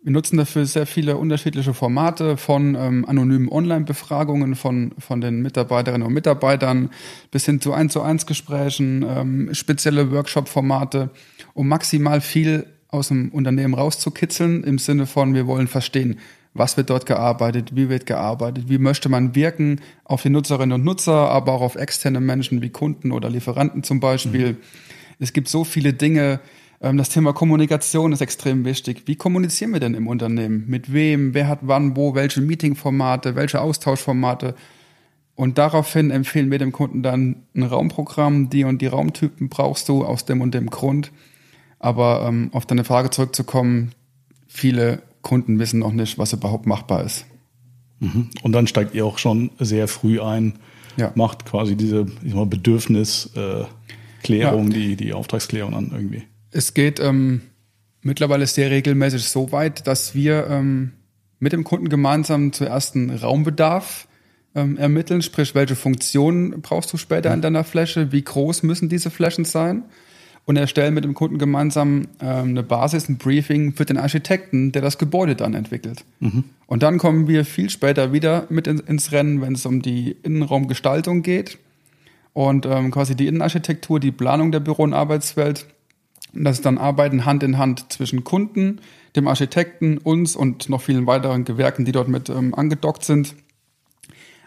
wir 0.02 0.12
nutzen 0.12 0.38
dafür 0.38 0.66
sehr 0.66 0.86
viele 0.86 1.18
unterschiedliche 1.18 1.74
Formate 1.74 2.38
von 2.38 2.76
ähm, 2.76 3.06
anonymen 3.06 3.50
Online-Befragungen 3.50 4.56
von, 4.56 4.94
von 4.98 5.20
den 5.20 5.42
Mitarbeiterinnen 5.42 6.08
und 6.08 6.14
Mitarbeitern 6.14 6.90
bis 7.32 7.46
hin 7.46 7.60
zu 7.60 7.74
1 7.74 7.92
zu 7.92 8.02
1 8.02 8.26
Gesprächen, 8.26 9.06
ähm, 9.08 9.54
spezielle 9.54 10.12
Workshop-Formate, 10.12 11.10
um 11.54 11.68
maximal 11.68 12.22
viel 12.22 12.66
aus 12.88 13.10
dem 13.10 13.30
Unternehmen 13.30 13.74
rauszukitzeln 13.74 14.64
im 14.64 14.80
Sinne 14.80 15.06
von, 15.06 15.34
wir 15.34 15.48
wollen 15.48 15.68
verstehen, 15.68 16.18
was 16.54 16.78
wird 16.78 16.90
dort 16.90 17.06
gearbeitet, 17.06 17.76
wie 17.76 17.90
wird 17.90 18.06
gearbeitet, 18.06 18.70
wie 18.70 18.80
möchte 18.80 19.10
man 19.10 19.36
wirken 19.36 19.82
auf 20.06 20.24
die 20.24 20.30
Nutzerinnen 20.30 20.80
und 20.80 20.86
Nutzer, 20.86 21.30
aber 21.30 21.54
auch 21.54 21.62
auf 21.62 21.76
externe 21.76 22.22
Menschen 22.22 22.62
wie 22.62 22.70
Kunden 22.70 23.12
oder 23.12 23.30
Lieferanten 23.30 23.84
zum 23.84 24.00
Beispiel. 24.00 24.54
Mhm. 24.54 24.58
Es 25.20 25.34
gibt 25.34 25.50
so 25.50 25.64
viele 25.66 25.94
Dinge, 25.94 26.40
das 26.80 27.10
Thema 27.10 27.34
Kommunikation 27.34 28.14
ist 28.14 28.22
extrem 28.22 28.64
wichtig. 28.64 29.04
Wie 29.06 29.18
kommunizieren 29.18 29.74
wir 29.74 29.82
denn 29.82 29.96
im 29.96 30.08
Unternehmen? 30.08 30.64
Mit 30.68 30.94
wem? 30.94 31.34
Wer 31.34 31.50
hat 31.50 31.60
wann, 31.64 31.98
wo? 31.98 32.16
Welche 32.16 32.40
Meetingformate? 32.42 33.36
Welche 33.36 33.60
Austauschformate? 33.60 34.56
Und 35.36 35.58
daraufhin 35.58 36.10
empfehlen 36.10 36.52
wir 36.52 36.58
dem 36.58 36.72
Kunden 36.72 37.04
dann 37.04 37.44
ein 37.54 37.64
Raumprogramm. 37.64 38.50
Die 38.50 38.64
und 38.64 38.82
die 38.82 38.88
Raumtypen 38.88 39.50
brauchst 39.50 39.90
du 39.90 40.06
aus 40.06 40.26
dem 40.26 40.42
und 40.42 40.54
dem 40.54 40.70
Grund. 40.70 41.12
Aber 41.80 42.26
ähm, 42.28 42.50
auf 42.54 42.66
deine 42.66 42.86
Frage 42.86 43.10
zurückzukommen, 43.10 43.92
viele 44.48 45.02
Kunden 45.22 45.60
wissen 45.60 45.80
noch 45.80 45.94
nicht, 45.94 46.18
was 46.18 46.34
überhaupt 46.34 46.66
machbar 46.66 47.04
ist. 47.04 47.26
Mhm. 48.00 48.30
Und 48.42 48.54
dann 48.54 48.68
steigt 48.68 48.96
ihr 48.96 49.06
auch 49.06 49.18
schon 49.18 49.52
sehr 49.60 49.90
früh 49.90 50.22
ein, 50.22 50.60
ja. 50.96 51.12
macht 51.16 51.46
quasi 51.46 51.76
diese 51.76 52.08
ich 52.24 52.34
mal, 52.34 52.46
Bedürfnisklärung, 52.46 53.68
äh, 54.26 54.38
ja. 54.38 54.62
die, 54.64 54.96
die 54.96 55.14
Auftragsklärung 55.14 55.74
an 55.74 55.92
irgendwie 55.94 56.24
es 56.52 56.74
geht 56.74 57.00
ähm, 57.00 57.42
mittlerweile 58.02 58.48
sehr 58.48 58.72
regelmäßig 58.72 59.24
so 59.24 59.52
weit, 59.52 59.88
dass 59.88 60.16
wir 60.16 60.48
ähm, 60.48 60.94
mit 61.40 61.54
dem 61.54 61.64
Kunden 61.64 61.90
gemeinsam 61.90 62.54
zuerst 62.54 62.96
einen 62.96 63.12
Raumbedarf 63.12 64.08
ähm, 64.56 64.78
ermitteln, 64.78 65.22
sprich, 65.22 65.56
welche 65.56 65.76
Funktionen 65.76 66.62
brauchst 66.62 66.92
du 66.92 66.98
später 66.98 67.34
in 67.34 67.42
deiner 67.42 67.64
Fläche, 67.64 68.12
wie 68.12 68.24
groß 68.24 68.64
müssen 68.64 68.90
diese 68.90 69.12
Flächen 69.12 69.46
sein 69.46 69.84
und 70.46 70.58
erstellen 70.58 70.94
mit 70.96 71.04
dem 71.04 71.14
Kunden 71.14 71.38
gemeinsam 71.38 72.08
ähm, 72.20 72.50
eine 72.50 72.64
Basis, 72.64 73.08
ein 73.08 73.18
Briefing 73.18 73.74
für 73.74 73.86
den 73.86 73.98
Architekten, 73.98 74.72
der 74.72 74.82
das 74.82 74.98
Gebäude 74.98 75.36
dann 75.36 75.54
entwickelt. 75.54 76.04
Mhm. 76.20 76.46
Und 76.66 76.84
dann 76.84 76.98
kommen 76.98 77.28
wir 77.28 77.46
viel 77.46 77.70
später 77.70 78.12
wieder 78.14 78.48
mit 78.50 78.66
in, 78.68 78.80
ins 78.80 79.12
Rennen, 79.12 79.42
wenn 79.42 79.54
es 79.54 79.66
um 79.66 79.82
die 79.82 80.16
Innenraumgestaltung 80.24 81.22
geht 81.22 81.60
und 82.34 82.66
ähm, 82.66 82.92
quasi 82.92 83.16
die 83.16 83.28
Innenarchitektur, 83.28 84.00
die 84.00 84.12
Planung 84.12 84.52
der 84.52 84.60
Büro- 84.60 84.84
und 84.84 84.94
Arbeitswelt 84.94 85.68
das 86.34 86.58
ist 86.58 86.66
dann 86.66 86.78
Arbeiten 86.78 87.26
Hand 87.26 87.44
in 87.44 87.58
Hand 87.58 87.92
zwischen 87.92 88.24
Kunden, 88.24 88.82
dem 89.16 89.28
Architekten, 89.28 89.98
uns 89.98 90.36
und 90.36 90.70
noch 90.70 90.82
vielen 90.82 91.08
weiteren 91.08 91.46
Gewerken, 91.46 91.86
die 91.86 91.92
dort 91.92 92.08
mit 92.08 92.30
ähm, 92.30 92.54
angedockt 92.54 93.04
sind. 93.04 93.36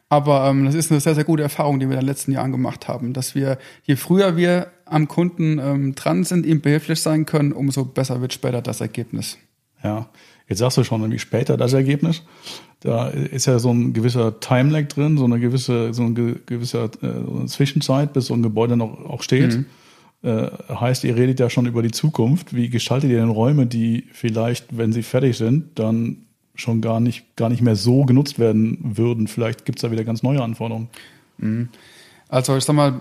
Aber 0.09 0.47
ähm, 0.49 0.67
das 0.67 0.75
ist 0.75 0.91
eine 0.91 1.01
sehr, 1.01 1.15
sehr 1.15 1.25
gute 1.25 1.43
Erfahrung, 1.43 1.81
die 1.81 1.89
wir 1.89 1.95
in 1.95 2.01
den 2.01 2.07
letzten 2.07 2.33
Jahren 2.33 2.53
gemacht 2.53 2.87
haben, 2.87 3.15
dass 3.15 3.35
wir, 3.35 3.59
je 3.85 3.97
früher 3.97 4.37
wir 4.37 4.67
am 4.85 5.09
Kunden 5.09 5.59
ähm, 5.59 5.95
dran 5.95 6.25
sind, 6.25 6.45
ihm 6.45 6.61
behilflich 6.61 7.01
sein 7.01 7.25
können, 7.25 7.53
umso 7.53 7.87
besser 7.87 8.21
wird 8.21 8.35
später 8.35 8.61
das 8.61 8.83
Ergebnis. 8.83 9.39
Ja, 9.83 10.11
jetzt 10.49 10.59
sagst 10.59 10.77
du 10.77 10.85
schon, 10.85 11.01
nämlich 11.01 11.23
später 11.23 11.57
das 11.57 11.73
Ergebnis. 11.73 12.23
Da 12.81 13.09
ist 13.09 13.47
ja 13.47 13.59
so 13.59 13.71
ein 13.71 13.95
gewisser 13.95 14.39
Timelag 14.39 14.89
drin, 14.89 15.17
so 15.17 15.25
eine 15.25 15.41
gewisse, 15.41 15.95
so 15.95 16.03
ein 16.03 16.15
gewisser 16.45 16.91
äh, 17.03 17.47
Zwischenzeit, 17.47 18.13
bis 18.13 18.27
so 18.27 18.35
ein 18.35 18.43
Gebäude 18.43 18.77
noch 18.77 19.05
auch 19.09 19.23
steht. 19.23 19.57
Mhm. 19.57 19.67
Äh, 20.23 20.47
heißt, 20.69 21.03
ihr 21.05 21.17
redet 21.17 21.41
ja 21.41 21.51
schon 21.51 21.67
über 21.67 21.83
die 21.83 21.91
Zukunft. 21.91 22.55
Wie 22.55 22.69
gestaltet 22.69 23.11
ihr 23.11 23.19
denn 23.19 23.29
Räume, 23.29 23.67
die 23.67 24.05
vielleicht, 24.13 24.77
wenn 24.77 24.93
sie 24.93 25.03
fertig 25.03 25.37
sind, 25.37 25.79
dann 25.79 26.19
schon 26.55 26.81
gar 26.81 27.01
nicht, 27.01 27.37
gar 27.37 27.49
nicht 27.49 27.63
mehr 27.63 27.75
so 27.75 28.05
genutzt 28.05 28.39
werden 28.39 28.79
würden? 28.83 29.27
Vielleicht 29.27 29.65
gibt 29.65 29.79
es 29.79 29.83
da 29.83 29.91
wieder 29.91 30.05
ganz 30.05 30.23
neue 30.23 30.43
Anforderungen. 30.43 30.89
Mhm. 31.39 31.69
Also 32.29 32.57
ich 32.57 32.65
sag 32.65 32.77
mal, 32.77 33.01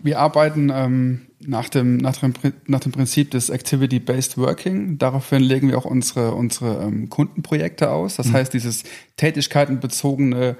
wir 0.00 0.18
arbeiten 0.18 0.70
ähm, 0.74 1.22
nach, 1.40 1.68
dem, 1.68 1.98
nach, 1.98 2.16
dem, 2.16 2.34
nach 2.66 2.80
dem 2.80 2.92
Prinzip 2.92 3.30
des 3.30 3.48
Activity-Based 3.48 4.36
Working. 4.36 4.98
Daraufhin 4.98 5.42
legen 5.42 5.68
wir 5.68 5.78
auch 5.78 5.84
unsere, 5.84 6.34
unsere 6.34 6.82
ähm, 6.82 7.08
Kundenprojekte 7.08 7.90
aus. 7.90 8.16
Das 8.16 8.26
mhm. 8.28 8.32
heißt, 8.34 8.52
dieses 8.52 8.82
tätigkeitenbezogene 9.16 10.56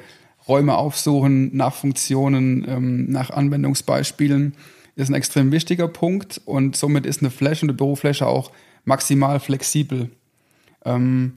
Räume 0.47 0.77
aufsuchen 0.77 1.55
nach 1.57 1.75
Funktionen, 1.75 2.65
ähm, 2.69 3.11
nach 3.11 3.31
Anwendungsbeispielen 3.31 4.55
ist 4.97 5.11
ein 5.11 5.15
extrem 5.15 5.53
wichtiger 5.53 5.89
Punkt 5.89 6.41
und 6.45 6.77
somit 6.77 7.07
ist 7.07 7.21
eine 7.21 7.31
Fläche, 7.31 7.65
eine 7.65 7.75
Bürofläche 7.75 8.27
auch 8.27 8.51
maximal 8.85 9.39
flexibel. 9.41 10.11
Ähm, 10.85 11.37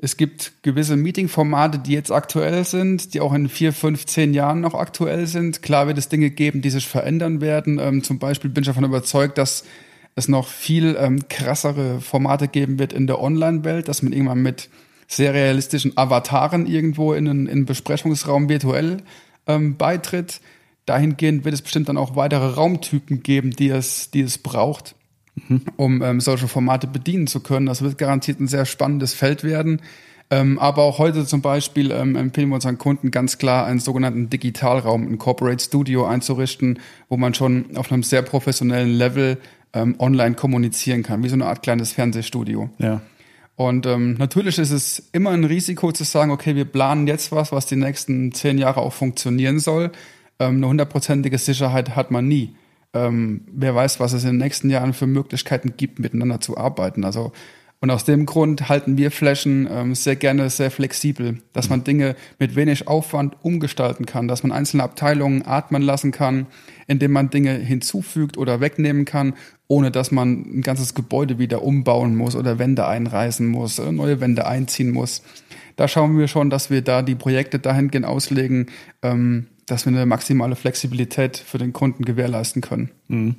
es 0.00 0.16
gibt 0.16 0.52
gewisse 0.62 0.96
Meeting-Formate, 0.96 1.78
die 1.80 1.92
jetzt 1.92 2.12
aktuell 2.12 2.64
sind, 2.64 3.14
die 3.14 3.20
auch 3.20 3.32
in 3.34 3.48
vier, 3.48 3.72
fünf, 3.72 4.06
zehn 4.06 4.32
Jahren 4.32 4.60
noch 4.60 4.74
aktuell 4.74 5.26
sind. 5.26 5.62
Klar 5.62 5.88
wird 5.88 5.98
es 5.98 6.08
Dinge 6.08 6.30
geben, 6.30 6.62
die 6.62 6.70
sich 6.70 6.86
verändern 6.86 7.40
werden. 7.40 7.78
Ähm, 7.80 8.04
zum 8.04 8.18
Beispiel 8.18 8.50
bin 8.50 8.62
ich 8.62 8.68
davon 8.68 8.84
überzeugt, 8.84 9.38
dass 9.38 9.64
es 10.14 10.28
noch 10.28 10.48
viel 10.48 10.96
ähm, 10.98 11.28
krassere 11.28 12.00
Formate 12.00 12.48
geben 12.48 12.78
wird 12.78 12.92
in 12.92 13.06
der 13.06 13.20
Online-Welt, 13.20 13.88
dass 13.88 14.02
man 14.02 14.12
irgendwann 14.12 14.42
mit 14.42 14.68
sehr 15.08 15.34
realistischen 15.34 15.96
Avataren 15.96 16.66
irgendwo 16.66 17.12
in 17.12 17.28
einen, 17.28 17.46
in 17.46 17.52
einen 17.52 17.66
Besprechungsraum 17.66 18.48
virtuell 18.48 18.98
ähm, 19.46 19.76
beitritt. 19.76 20.40
Dahingehend 20.88 21.44
wird 21.44 21.54
es 21.54 21.62
bestimmt 21.62 21.88
dann 21.88 21.96
auch 21.96 22.16
weitere 22.16 22.46
Raumtypen 22.54 23.22
geben, 23.22 23.50
die 23.50 23.68
es, 23.68 24.10
die 24.10 24.20
es 24.20 24.38
braucht 24.38 24.94
mhm. 25.48 25.62
um 25.76 26.02
ähm, 26.02 26.20
solche 26.20 26.48
Formate 26.48 26.86
bedienen 26.86 27.26
zu 27.26 27.40
können. 27.40 27.66
Das 27.66 27.82
wird 27.82 27.98
garantiert 27.98 28.40
ein 28.40 28.48
sehr 28.48 28.66
spannendes 28.66 29.14
Feld 29.14 29.44
werden. 29.44 29.80
Ähm, 30.30 30.58
aber 30.58 30.82
auch 30.82 30.98
heute 30.98 31.24
zum 31.24 31.40
Beispiel 31.40 31.90
ähm, 31.90 32.14
empfehlen 32.14 32.50
wir 32.50 32.56
unseren 32.56 32.76
Kunden 32.76 33.10
ganz 33.10 33.38
klar 33.38 33.64
einen 33.64 33.80
sogenannten 33.80 34.28
Digitalraum, 34.28 35.06
ein 35.10 35.16
Corporate 35.16 35.62
Studio 35.62 36.06
einzurichten, 36.06 36.80
wo 37.08 37.16
man 37.16 37.32
schon 37.32 37.76
auf 37.76 37.90
einem 37.90 38.02
sehr 38.02 38.20
professionellen 38.20 38.90
Level 38.90 39.38
ähm, 39.72 39.96
online 39.98 40.34
kommunizieren 40.34 41.02
kann, 41.02 41.22
wie 41.22 41.28
so 41.28 41.34
eine 41.34 41.46
Art 41.46 41.62
kleines 41.62 41.92
Fernsehstudio. 41.92 42.68
Ja. 42.78 43.00
Und 43.56 43.86
ähm, 43.86 44.14
natürlich 44.18 44.58
ist 44.58 44.70
es 44.70 45.08
immer 45.12 45.30
ein 45.30 45.44
Risiko 45.44 45.92
zu 45.92 46.04
sagen, 46.04 46.30
okay, 46.30 46.54
wir 46.54 46.66
planen 46.66 47.06
jetzt 47.06 47.32
was, 47.32 47.50
was 47.50 47.66
die 47.66 47.76
nächsten 47.76 48.32
zehn 48.32 48.58
Jahre 48.58 48.82
auch 48.82 48.92
funktionieren 48.92 49.58
soll. 49.58 49.90
Ähm, 50.38 50.56
eine 50.56 50.68
hundertprozentige 50.68 51.38
Sicherheit 51.38 51.96
hat 51.96 52.10
man 52.10 52.28
nie 52.28 52.54
ähm, 52.94 53.42
wer 53.52 53.74
weiß, 53.74 54.00
was 54.00 54.12
es 54.12 54.24
in 54.24 54.30
den 54.30 54.38
nächsten 54.38 54.70
Jahren 54.70 54.94
für 54.94 55.06
Möglichkeiten 55.06 55.74
gibt, 55.76 55.98
miteinander 55.98 56.40
zu 56.40 56.56
arbeiten. 56.56 57.04
Also 57.04 57.32
und 57.80 57.90
aus 57.90 58.04
dem 58.04 58.26
Grund 58.26 58.68
halten 58.68 58.98
wir 58.98 59.12
Flächen 59.12 59.68
ähm, 59.70 59.94
sehr 59.94 60.16
gerne 60.16 60.50
sehr 60.50 60.72
flexibel, 60.72 61.38
dass 61.52 61.68
man 61.68 61.84
Dinge 61.84 62.16
mit 62.40 62.56
wenig 62.56 62.88
Aufwand 62.88 63.36
umgestalten 63.42 64.04
kann, 64.04 64.26
dass 64.26 64.42
man 64.42 64.50
einzelne 64.50 64.82
Abteilungen 64.82 65.46
atmen 65.46 65.82
lassen 65.82 66.10
kann, 66.10 66.46
indem 66.88 67.12
man 67.12 67.30
Dinge 67.30 67.52
hinzufügt 67.52 68.36
oder 68.36 68.60
wegnehmen 68.60 69.04
kann, 69.04 69.34
ohne 69.68 69.92
dass 69.92 70.10
man 70.10 70.58
ein 70.58 70.62
ganzes 70.62 70.94
Gebäude 70.94 71.38
wieder 71.38 71.62
umbauen 71.62 72.16
muss 72.16 72.34
oder 72.34 72.58
Wände 72.58 72.84
einreißen 72.84 73.46
muss, 73.46 73.78
äh, 73.78 73.92
neue 73.92 74.20
Wände 74.20 74.46
einziehen 74.46 74.90
muss. 74.90 75.22
Da 75.76 75.86
schauen 75.86 76.18
wir 76.18 76.26
schon, 76.26 76.50
dass 76.50 76.70
wir 76.70 76.82
da 76.82 77.02
die 77.02 77.14
Projekte 77.14 77.60
dahingehend 77.60 78.06
auslegen, 78.06 78.66
ähm, 79.02 79.46
dass 79.68 79.86
wir 79.86 79.92
eine 79.92 80.06
maximale 80.06 80.56
Flexibilität 80.56 81.36
für 81.36 81.58
den 81.58 81.72
Kunden 81.72 82.04
gewährleisten 82.04 82.62
können. 82.62 82.90
Mhm. 83.08 83.36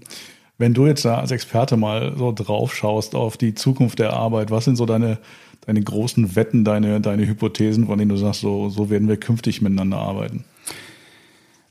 Wenn 0.57 0.73
du 0.73 0.85
jetzt 0.85 1.05
da 1.05 1.17
als 1.19 1.31
Experte 1.31 1.77
mal 1.77 2.15
so 2.17 2.31
drauf 2.33 2.75
schaust 2.75 3.15
auf 3.15 3.37
die 3.37 3.55
Zukunft 3.55 3.99
der 3.99 4.13
Arbeit, 4.13 4.51
was 4.51 4.65
sind 4.65 4.75
so 4.75 4.85
deine, 4.85 5.17
deine 5.65 5.81
großen 5.81 6.35
Wetten, 6.35 6.65
deine, 6.65 7.01
deine 7.01 7.25
Hypothesen, 7.25 7.87
von 7.87 7.97
denen 7.97 8.09
du 8.09 8.17
sagst, 8.17 8.41
so, 8.41 8.69
so 8.69 8.89
werden 8.89 9.07
wir 9.07 9.17
künftig 9.17 9.61
miteinander 9.61 9.97
arbeiten? 9.97 10.43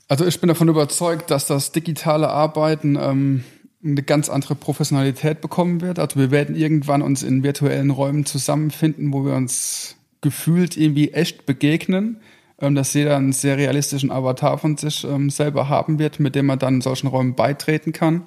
Also 0.09 0.27
ich 0.27 0.41
bin 0.41 0.49
davon 0.49 0.69
überzeugt, 0.69 1.31
dass 1.31 1.47
das 1.47 1.71
digitale 1.71 2.29
Arbeiten 2.29 2.97
ähm, 2.97 3.45
eine 3.85 4.03
ganz 4.03 4.31
andere 4.31 4.55
Professionalität 4.55 5.43
bekommen 5.43 5.83
wird. 5.83 5.99
Also 5.99 6.19
wir 6.19 6.31
werden 6.31 6.57
irgendwann 6.57 7.03
uns 7.03 7.23
in 7.23 7.43
virtuellen 7.43 7.91
Räumen 7.91 8.25
zusammenfinden, 8.25 9.13
wo 9.13 9.25
wir 9.25 9.35
uns 9.35 9.97
gefühlt 10.23 10.77
irgendwie 10.79 11.13
echt 11.13 11.47
begegnen 11.47 12.21
dass 12.61 12.95
jeder 12.95 13.17
einen 13.17 13.33
sehr 13.33 13.57
realistischen 13.57 14.11
Avatar 14.11 14.59
von 14.59 14.77
sich 14.77 15.05
ähm, 15.05 15.31
selber 15.31 15.69
haben 15.69 15.99
wird, 15.99 16.19
mit 16.21 16.35
dem 16.35 16.47
man 16.47 16.59
dann 16.59 16.77
in 16.77 16.81
solchen 16.81 17.07
Räumen 17.07 17.35
beitreten 17.35 17.93
kann. 17.93 18.27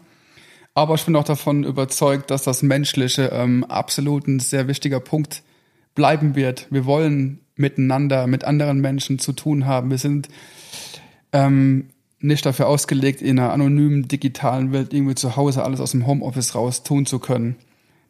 Aber 0.73 0.95
ich 0.95 1.05
bin 1.05 1.15
auch 1.17 1.25
davon 1.25 1.63
überzeugt, 1.63 2.31
dass 2.31 2.43
das 2.43 2.63
Menschliche 2.63 3.29
ähm, 3.33 3.65
absolut 3.65 4.27
ein 4.27 4.39
sehr 4.39 4.67
wichtiger 4.67 5.01
Punkt 5.01 5.43
bleiben 5.95 6.35
wird. 6.35 6.67
Wir 6.69 6.85
wollen 6.85 7.39
miteinander, 7.55 8.25
mit 8.27 8.45
anderen 8.45 8.79
Menschen 8.79 9.19
zu 9.19 9.33
tun 9.33 9.65
haben. 9.65 9.89
Wir 9.91 9.97
sind 9.97 10.29
ähm, 11.33 11.89
nicht 12.19 12.45
dafür 12.45 12.67
ausgelegt, 12.67 13.21
in 13.21 13.37
einer 13.37 13.51
anonymen 13.51 14.07
digitalen 14.07 14.71
Welt 14.71 14.93
irgendwie 14.93 15.15
zu 15.15 15.35
Hause 15.35 15.63
alles 15.63 15.81
aus 15.81 15.91
dem 15.91 16.07
Homeoffice 16.07 16.55
raus 16.55 16.83
tun 16.83 17.05
zu 17.05 17.19
können. 17.19 17.57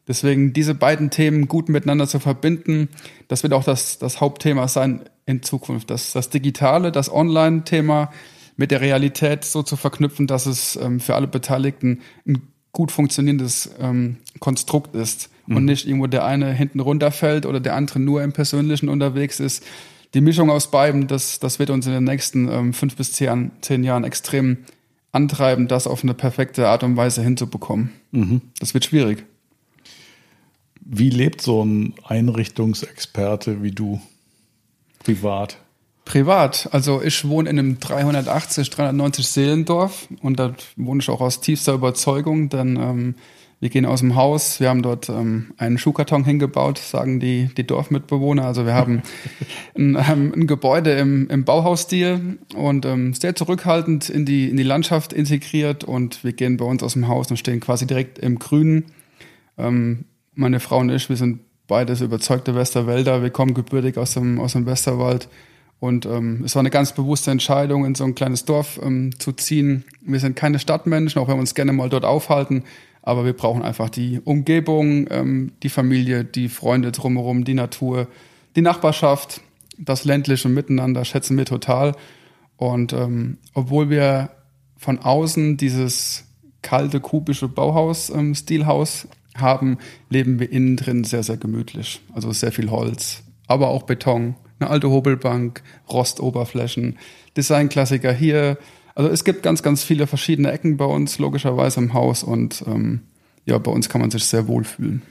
Deswegen 0.07 0.53
diese 0.53 0.73
beiden 0.73 1.09
Themen 1.09 1.47
gut 1.47 1.69
miteinander 1.69 2.07
zu 2.07 2.19
verbinden, 2.19 2.89
das 3.27 3.43
wird 3.43 3.53
auch 3.53 3.63
das, 3.63 3.99
das 3.99 4.19
Hauptthema 4.19 4.67
sein 4.67 5.01
in 5.25 5.43
Zukunft. 5.43 5.89
Das, 5.89 6.11
das 6.13 6.29
Digitale, 6.29 6.91
das 6.91 7.11
Online-Thema 7.11 8.11
mit 8.57 8.71
der 8.71 8.81
Realität 8.81 9.43
so 9.43 9.63
zu 9.63 9.75
verknüpfen, 9.75 10.27
dass 10.27 10.45
es 10.45 10.75
ähm, 10.75 10.99
für 10.99 11.15
alle 11.15 11.27
Beteiligten 11.27 12.01
ein 12.27 12.41
gut 12.71 12.91
funktionierendes 12.91 13.71
ähm, 13.79 14.17
Konstrukt 14.39 14.95
ist 14.95 15.29
mhm. 15.45 15.57
und 15.57 15.65
nicht 15.65 15.87
irgendwo 15.87 16.07
der 16.07 16.25
eine 16.25 16.51
hinten 16.53 16.79
runterfällt 16.79 17.45
oder 17.45 17.59
der 17.59 17.75
andere 17.75 17.99
nur 17.99 18.23
im 18.23 18.33
Persönlichen 18.33 18.89
unterwegs 18.89 19.39
ist. 19.39 19.63
Die 20.13 20.21
Mischung 20.21 20.49
aus 20.49 20.71
beiden, 20.71 21.07
das, 21.07 21.39
das 21.39 21.59
wird 21.59 21.69
uns 21.69 21.85
in 21.85 21.93
den 21.93 22.03
nächsten 22.03 22.49
ähm, 22.49 22.73
fünf 22.73 22.95
bis 22.95 23.13
zehn, 23.13 23.51
zehn 23.61 23.83
Jahren 23.83 24.03
extrem 24.03 24.57
antreiben, 25.11 25.67
das 25.67 25.87
auf 25.87 26.03
eine 26.03 26.13
perfekte 26.13 26.67
Art 26.67 26.83
und 26.83 26.97
Weise 26.97 27.21
hinzubekommen. 27.21 27.91
Mhm. 28.11 28.41
Das 28.59 28.73
wird 28.73 28.85
schwierig. 28.85 29.25
Wie 30.93 31.09
lebt 31.09 31.41
so 31.41 31.63
ein 31.63 31.93
Einrichtungsexperte 32.03 33.63
wie 33.63 33.71
du 33.71 34.01
privat? 34.99 35.57
Privat. 36.03 36.67
Also 36.73 37.01
ich 37.01 37.25
wohne 37.29 37.49
in 37.49 37.57
einem 37.57 37.79
380, 37.79 38.69
390 38.71 39.25
Seelendorf 39.25 40.09
und 40.21 40.37
da 40.37 40.53
wohne 40.75 40.99
ich 40.99 41.09
auch 41.09 41.21
aus 41.21 41.39
tiefster 41.39 41.75
Überzeugung, 41.75 42.49
denn 42.49 42.75
ähm, 42.75 43.15
wir 43.61 43.69
gehen 43.69 43.85
aus 43.85 44.01
dem 44.01 44.15
Haus, 44.15 44.59
wir 44.59 44.67
haben 44.67 44.81
dort 44.81 45.07
ähm, 45.07 45.53
einen 45.55 45.77
Schuhkarton 45.77 46.25
hingebaut, 46.25 46.77
sagen 46.77 47.21
die, 47.21 47.49
die 47.55 47.65
Dorfmitbewohner. 47.65 48.43
Also 48.43 48.65
wir 48.65 48.73
haben 48.73 49.01
ein, 49.77 49.95
ähm, 49.95 50.33
ein 50.35 50.45
Gebäude 50.45 50.91
im, 50.97 51.29
im 51.29 51.45
Bauhausstil 51.45 52.37
und 52.53 52.85
ähm, 52.85 53.13
sehr 53.13 53.33
zurückhaltend 53.33 54.09
in 54.09 54.25
die, 54.25 54.49
in 54.49 54.57
die 54.57 54.63
Landschaft 54.63 55.13
integriert 55.13 55.85
und 55.85 56.25
wir 56.25 56.33
gehen 56.33 56.57
bei 56.57 56.65
uns 56.65 56.83
aus 56.83 56.93
dem 56.93 57.07
Haus 57.07 57.31
und 57.31 57.37
stehen 57.37 57.61
quasi 57.61 57.87
direkt 57.87 58.19
im 58.19 58.39
Grünen. 58.39 58.87
Ähm, 59.57 60.03
meine 60.33 60.59
Frau 60.59 60.79
und 60.79 60.89
ich, 60.89 61.09
wir 61.09 61.17
sind 61.17 61.39
beides 61.67 62.01
überzeugte 62.01 62.55
Westerwälder. 62.55 63.21
Wir 63.21 63.29
kommen 63.29 63.53
gebürtig 63.53 63.97
aus 63.97 64.13
dem, 64.13 64.39
aus 64.39 64.53
dem 64.53 64.65
Westerwald. 64.65 65.29
Und 65.79 66.05
ähm, 66.05 66.43
es 66.45 66.55
war 66.55 66.59
eine 66.59 66.69
ganz 66.69 66.93
bewusste 66.93 67.31
Entscheidung, 67.31 67.85
in 67.85 67.95
so 67.95 68.03
ein 68.03 68.13
kleines 68.13 68.45
Dorf 68.45 68.79
ähm, 68.83 69.17
zu 69.17 69.31
ziehen. 69.31 69.83
Wir 70.01 70.19
sind 70.19 70.35
keine 70.35 70.59
Stadtmenschen, 70.59 71.19
auch 71.21 71.27
wenn 71.27 71.37
wir 71.37 71.41
uns 71.41 71.55
gerne 71.55 71.73
mal 71.73 71.89
dort 71.89 72.05
aufhalten. 72.05 72.63
Aber 73.01 73.25
wir 73.25 73.33
brauchen 73.33 73.63
einfach 73.63 73.89
die 73.89 74.19
Umgebung, 74.23 75.07
ähm, 75.09 75.53
die 75.63 75.69
Familie, 75.69 76.23
die 76.23 76.49
Freunde 76.49 76.91
drumherum, 76.91 77.45
die 77.45 77.55
Natur, 77.55 78.07
die 78.55 78.61
Nachbarschaft, 78.61 79.41
das 79.79 80.05
ländliche 80.05 80.49
Miteinander 80.49 81.03
schätzen 81.03 81.35
wir 81.37 81.45
total. 81.45 81.95
Und 82.57 82.93
ähm, 82.93 83.37
obwohl 83.55 83.89
wir 83.89 84.29
von 84.77 84.99
außen 84.99 85.57
dieses 85.57 86.25
kalte, 86.61 86.99
kubische 86.99 87.47
Bauhaus-Stilhaus 87.47 89.05
ähm, 89.05 89.09
haben, 89.35 89.77
leben 90.09 90.39
wir 90.39 90.51
innen 90.51 90.77
drin 90.77 91.03
sehr, 91.03 91.23
sehr 91.23 91.37
gemütlich. 91.37 92.01
Also 92.13 92.31
sehr 92.31 92.51
viel 92.51 92.69
Holz, 92.69 93.23
aber 93.47 93.69
auch 93.69 93.83
Beton, 93.83 94.35
eine 94.59 94.69
alte 94.69 94.89
Hobelbank, 94.89 95.63
Rostoberflächen, 95.89 96.97
Designklassiker 97.37 98.13
hier. 98.13 98.57
Also 98.95 99.09
es 99.09 99.23
gibt 99.23 99.43
ganz, 99.43 99.63
ganz 99.63 99.83
viele 99.83 100.07
verschiedene 100.07 100.51
Ecken 100.51 100.77
bei 100.77 100.85
uns, 100.85 101.17
logischerweise 101.19 101.79
im 101.79 101.93
Haus 101.93 102.23
und 102.23 102.63
ähm, 102.67 103.01
ja, 103.45 103.57
bei 103.57 103.71
uns 103.71 103.89
kann 103.89 104.01
man 104.01 104.11
sich 104.11 104.25
sehr 104.25 104.47
wohlfühlen. 104.47 105.01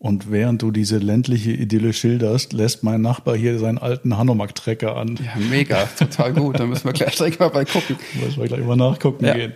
Und 0.00 0.30
während 0.30 0.62
du 0.62 0.70
diese 0.70 0.98
ländliche 0.98 1.50
Idylle 1.50 1.92
schilderst, 1.92 2.52
lässt 2.52 2.84
mein 2.84 3.00
Nachbar 3.00 3.36
hier 3.36 3.58
seinen 3.58 3.78
alten 3.78 4.16
Hanomag-Trecker 4.16 4.96
an. 4.96 5.16
Ja, 5.16 5.40
mega, 5.50 5.88
total 5.98 6.32
gut. 6.32 6.60
Da 6.60 6.66
müssen 6.66 6.84
wir 6.84 6.92
gleich 6.92 7.38
mal 7.40 7.48
bei 7.48 7.64
gucken. 7.64 7.96
Müssen 8.22 8.40
wir 8.40 8.46
gleich 8.46 8.64
mal 8.64 8.76
nachgucken 8.76 9.24
ja. 9.24 9.34
gehen. 9.34 9.54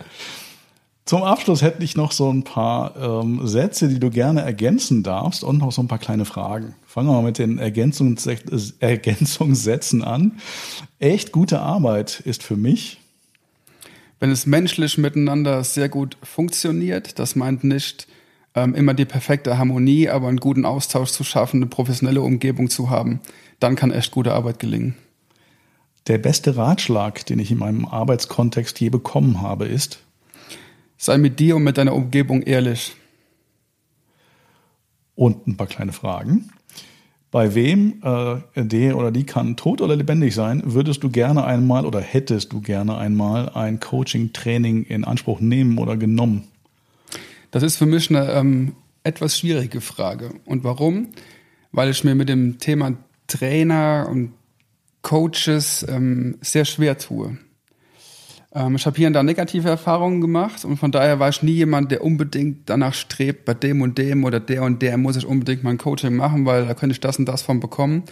Zum 1.05 1.23
Abschluss 1.23 1.61
hätte 1.61 1.83
ich 1.83 1.97
noch 1.97 2.13
so 2.13 2.31
ein 2.31 2.43
paar 2.43 2.95
ähm, 2.95 3.45
Sätze, 3.45 3.89
die 3.89 3.99
du 3.99 4.09
gerne 4.09 4.41
ergänzen 4.41 5.03
darfst 5.03 5.43
und 5.43 5.57
noch 5.57 5.73
so 5.73 5.81
ein 5.81 5.89
paar 5.89 5.99
kleine 5.99 6.23
Fragen. 6.23 6.75
Fangen 6.85 7.09
wir 7.09 7.13
mal 7.13 7.23
mit 7.23 7.39
den 7.39 7.57
Ergänzungs 7.57 8.25
Ergänzungssätzen 8.79 10.01
an. 10.01 10.39
Echt 10.99 11.33
gute 11.33 11.59
Arbeit 11.59 12.21
ist 12.21 12.41
für 12.41 12.55
mich. 12.55 13.01
Wenn 14.21 14.31
es 14.31 14.45
menschlich 14.45 14.97
miteinander 14.97 15.65
sehr 15.65 15.89
gut 15.89 16.15
funktioniert, 16.23 17.19
das 17.19 17.35
meint 17.35 17.65
nicht 17.65 18.07
ähm, 18.55 18.73
immer 18.73 18.93
die 18.93 19.03
perfekte 19.03 19.57
Harmonie, 19.57 20.07
aber 20.07 20.29
einen 20.29 20.37
guten 20.37 20.63
Austausch 20.63 21.09
zu 21.09 21.25
schaffen, 21.25 21.57
eine 21.57 21.65
professionelle 21.65 22.21
Umgebung 22.21 22.69
zu 22.69 22.89
haben, 22.89 23.19
dann 23.59 23.75
kann 23.75 23.91
echt 23.91 24.11
gute 24.11 24.33
Arbeit 24.33 24.59
gelingen. 24.59 24.95
Der 26.07 26.17
beste 26.17 26.55
Ratschlag, 26.55 27.25
den 27.25 27.39
ich 27.39 27.51
in 27.51 27.57
meinem 27.57 27.85
Arbeitskontext 27.85 28.79
je 28.79 28.89
bekommen 28.89 29.41
habe, 29.41 29.65
ist, 29.65 29.99
Sei 31.03 31.17
mit 31.17 31.37
dir 31.37 31.57
und 31.57 31.65
mit 31.65 31.77
deiner 31.77 31.95
Umgebung 31.95 32.43
ehrlich. 32.43 32.95
Und 35.15 35.45
ein 35.45 35.57
paar 35.57 35.67
kleine 35.67 35.91
Fragen. 35.91 36.49
Bei 37.29 37.55
wem, 37.55 38.01
äh, 38.01 38.37
der 38.55 38.95
oder 38.95 39.11
die 39.11 39.25
kann 39.25 39.57
tot 39.57 39.81
oder 39.81 39.97
lebendig 39.97 40.33
sein, 40.33 40.61
würdest 40.63 41.03
du 41.03 41.09
gerne 41.09 41.43
einmal 41.43 41.85
oder 41.85 41.99
hättest 41.99 42.53
du 42.53 42.61
gerne 42.61 42.95
einmal 42.95 43.49
ein 43.49 43.81
Coaching-Training 43.81 44.85
in 44.85 45.03
Anspruch 45.03 45.41
nehmen 45.41 45.77
oder 45.77 45.97
genommen? 45.97 46.47
Das 47.51 47.63
ist 47.63 47.75
für 47.75 47.85
mich 47.85 48.09
eine 48.09 48.31
ähm, 48.31 48.71
etwas 49.03 49.37
schwierige 49.37 49.81
Frage. 49.81 50.35
Und 50.45 50.63
warum? 50.63 51.09
Weil 51.73 51.89
ich 51.89 52.05
mir 52.05 52.15
mit 52.15 52.29
dem 52.29 52.59
Thema 52.59 52.93
Trainer 53.27 54.07
und 54.09 54.31
Coaches 55.01 55.85
ähm, 55.89 56.37
sehr 56.39 56.63
schwer 56.63 56.97
tue. 56.97 57.37
Ähm, 58.53 58.75
ich 58.75 58.85
habe 58.85 58.97
hier 58.97 59.07
und 59.07 59.13
da 59.13 59.23
negative 59.23 59.69
Erfahrungen 59.69 60.21
gemacht 60.21 60.63
und 60.65 60.77
von 60.77 60.91
daher 60.91 61.19
war 61.19 61.29
ich 61.29 61.41
nie 61.41 61.53
jemand, 61.53 61.91
der 61.91 62.03
unbedingt 62.03 62.69
danach 62.69 62.93
strebt, 62.93 63.45
bei 63.45 63.53
dem 63.53 63.81
und 63.81 63.97
dem 63.97 64.23
oder 64.23 64.39
der 64.39 64.63
und 64.63 64.81
der 64.81 64.97
muss 64.97 65.15
ich 65.15 65.25
unbedingt 65.25 65.63
mein 65.63 65.77
Coaching 65.77 66.15
machen, 66.15 66.45
weil 66.45 66.65
da 66.65 66.73
könnte 66.73 66.93
ich 66.93 66.99
das 66.99 67.17
und 67.17 67.25
das 67.25 67.41
von 67.41 67.59
bekommen. 67.59 68.03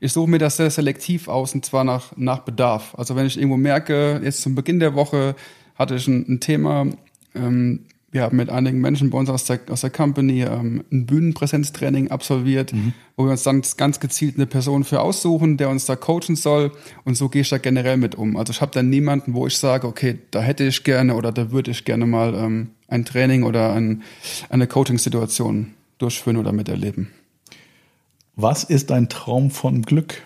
Ich 0.00 0.12
suche 0.12 0.28
mir 0.28 0.38
das 0.38 0.56
sehr 0.56 0.70
selektiv 0.70 1.28
aus 1.28 1.54
und 1.54 1.64
zwar 1.64 1.84
nach, 1.84 2.12
nach 2.16 2.40
Bedarf. 2.40 2.94
Also 2.96 3.16
wenn 3.16 3.26
ich 3.26 3.36
irgendwo 3.36 3.56
merke, 3.56 4.20
jetzt 4.22 4.42
zum 4.42 4.54
Beginn 4.54 4.80
der 4.80 4.94
Woche 4.94 5.34
hatte 5.76 5.94
ich 5.94 6.06
ein, 6.08 6.26
ein 6.28 6.40
Thema, 6.40 6.86
ähm, 7.34 7.86
wir 8.14 8.22
haben 8.22 8.36
mit 8.36 8.48
einigen 8.48 8.80
Menschen 8.80 9.10
bei 9.10 9.18
uns 9.18 9.28
aus 9.28 9.44
der, 9.44 9.58
aus 9.70 9.80
der 9.80 9.90
Company 9.90 10.42
ähm, 10.42 10.84
ein 10.92 11.04
Bühnenpräsenztraining 11.04 12.12
absolviert, 12.12 12.72
mhm. 12.72 12.92
wo 13.16 13.24
wir 13.24 13.32
uns 13.32 13.42
dann 13.42 13.60
ganz 13.76 13.98
gezielt 13.98 14.36
eine 14.36 14.46
Person 14.46 14.84
für 14.84 15.00
aussuchen, 15.00 15.56
der 15.56 15.68
uns 15.68 15.84
da 15.84 15.96
coachen 15.96 16.36
soll. 16.36 16.70
Und 17.04 17.16
so 17.16 17.28
gehe 17.28 17.42
ich 17.42 17.48
da 17.48 17.58
generell 17.58 17.96
mit 17.96 18.14
um. 18.14 18.36
Also 18.36 18.52
ich 18.52 18.60
habe 18.60 18.70
dann 18.70 18.88
niemanden, 18.88 19.34
wo 19.34 19.48
ich 19.48 19.58
sage, 19.58 19.88
okay, 19.88 20.20
da 20.30 20.40
hätte 20.40 20.62
ich 20.62 20.84
gerne 20.84 21.16
oder 21.16 21.32
da 21.32 21.50
würde 21.50 21.72
ich 21.72 21.84
gerne 21.84 22.06
mal 22.06 22.34
ähm, 22.36 22.68
ein 22.86 23.04
Training 23.04 23.42
oder 23.42 23.72
ein, 23.72 24.04
eine 24.48 24.68
Coaching-Situation 24.68 25.74
durchführen 25.98 26.36
oder 26.36 26.52
miterleben. 26.52 27.10
Was 28.36 28.62
ist 28.62 28.90
dein 28.90 29.08
Traum 29.08 29.50
von 29.50 29.82
Glück? 29.82 30.22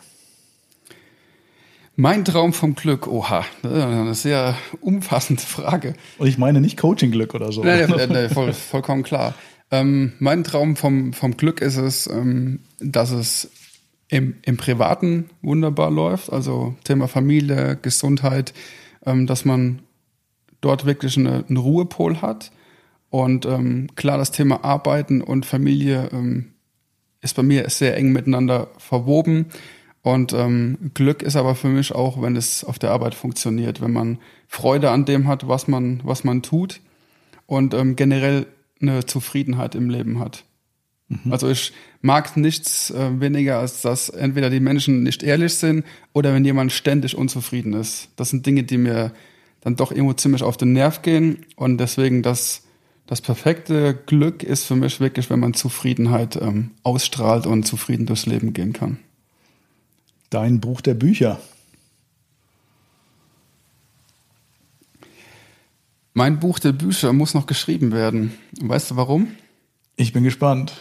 Mein 2.00 2.24
Traum 2.24 2.52
vom 2.52 2.76
Glück, 2.76 3.08
oha, 3.08 3.44
das 3.60 3.72
ist 3.72 3.82
eine 3.82 4.14
sehr 4.14 4.56
umfassende 4.80 5.42
Frage. 5.42 5.94
Und 6.18 6.28
ich 6.28 6.38
meine 6.38 6.60
nicht 6.60 6.78
Coaching-Glück 6.78 7.34
oder 7.34 7.50
so. 7.50 7.64
Nein, 7.64 7.90
nein, 7.90 8.08
nein 8.12 8.30
voll, 8.30 8.52
vollkommen 8.52 9.02
klar. 9.02 9.34
Ähm, 9.72 10.12
mein 10.20 10.44
Traum 10.44 10.76
vom, 10.76 11.12
vom 11.12 11.36
Glück 11.36 11.60
ist 11.60 11.76
es, 11.76 12.06
ähm, 12.06 12.60
dass 12.78 13.10
es 13.10 13.50
im, 14.06 14.36
im 14.42 14.56
Privaten 14.56 15.30
wunderbar 15.42 15.90
läuft, 15.90 16.32
also 16.32 16.76
Thema 16.84 17.08
Familie, 17.08 17.76
Gesundheit, 17.82 18.54
ähm, 19.04 19.26
dass 19.26 19.44
man 19.44 19.80
dort 20.60 20.86
wirklich 20.86 21.16
eine, 21.16 21.46
einen 21.48 21.56
Ruhepol 21.56 22.22
hat. 22.22 22.52
Und 23.10 23.44
ähm, 23.44 23.88
klar, 23.96 24.18
das 24.18 24.30
Thema 24.30 24.62
Arbeiten 24.62 25.20
und 25.20 25.46
Familie 25.46 26.10
ähm, 26.12 26.52
ist 27.22 27.34
bei 27.34 27.42
mir 27.42 27.68
sehr 27.70 27.96
eng 27.96 28.12
miteinander 28.12 28.68
verwoben. 28.78 29.46
Und 30.02 30.32
ähm, 30.32 30.90
Glück 30.94 31.22
ist 31.22 31.36
aber 31.36 31.54
für 31.54 31.68
mich 31.68 31.92
auch, 31.92 32.22
wenn 32.22 32.36
es 32.36 32.64
auf 32.64 32.78
der 32.78 32.92
Arbeit 32.92 33.14
funktioniert, 33.14 33.80
wenn 33.80 33.92
man 33.92 34.18
Freude 34.46 34.90
an 34.90 35.04
dem 35.04 35.26
hat, 35.26 35.48
was 35.48 35.68
man, 35.68 36.00
was 36.04 36.24
man 36.24 36.42
tut 36.42 36.80
und 37.46 37.74
ähm, 37.74 37.96
generell 37.96 38.46
eine 38.80 39.04
Zufriedenheit 39.06 39.74
im 39.74 39.90
Leben 39.90 40.20
hat. 40.20 40.44
Mhm. 41.08 41.32
Also 41.32 41.48
ich 41.48 41.72
mag 42.00 42.36
nichts 42.36 42.90
äh, 42.90 43.20
weniger, 43.20 43.58
als 43.58 43.82
dass 43.82 44.08
entweder 44.08 44.50
die 44.50 44.60
Menschen 44.60 45.02
nicht 45.02 45.22
ehrlich 45.22 45.54
sind 45.54 45.84
oder 46.12 46.32
wenn 46.32 46.44
jemand 46.44 46.72
ständig 46.72 47.16
unzufrieden 47.16 47.72
ist. 47.72 48.10
Das 48.16 48.30
sind 48.30 48.46
Dinge, 48.46 48.62
die 48.62 48.78
mir 48.78 49.12
dann 49.60 49.76
doch 49.76 49.90
irgendwo 49.90 50.12
ziemlich 50.12 50.42
auf 50.42 50.56
den 50.56 50.72
Nerv 50.72 51.02
gehen 51.02 51.44
und 51.56 51.78
deswegen 51.78 52.22
das, 52.22 52.62
das 53.06 53.20
perfekte 53.20 53.94
Glück 54.06 54.42
ist 54.42 54.64
für 54.64 54.76
mich 54.76 55.00
wirklich, 55.00 55.30
wenn 55.30 55.40
man 55.40 55.54
Zufriedenheit 55.54 56.36
ähm, 56.36 56.70
ausstrahlt 56.82 57.46
und 57.46 57.64
zufrieden 57.64 58.06
durchs 58.06 58.26
Leben 58.26 58.52
gehen 58.52 58.72
kann. 58.72 58.98
Dein 60.30 60.60
Buch 60.60 60.80
der 60.80 60.94
Bücher. 60.94 61.40
Mein 66.12 66.40
Buch 66.40 66.58
der 66.58 66.72
Bücher 66.72 67.12
muss 67.12 67.34
noch 67.34 67.46
geschrieben 67.46 67.92
werden. 67.92 68.34
Weißt 68.60 68.90
du 68.90 68.96
warum? 68.96 69.28
Ich 69.96 70.12
bin 70.12 70.24
gespannt. 70.24 70.72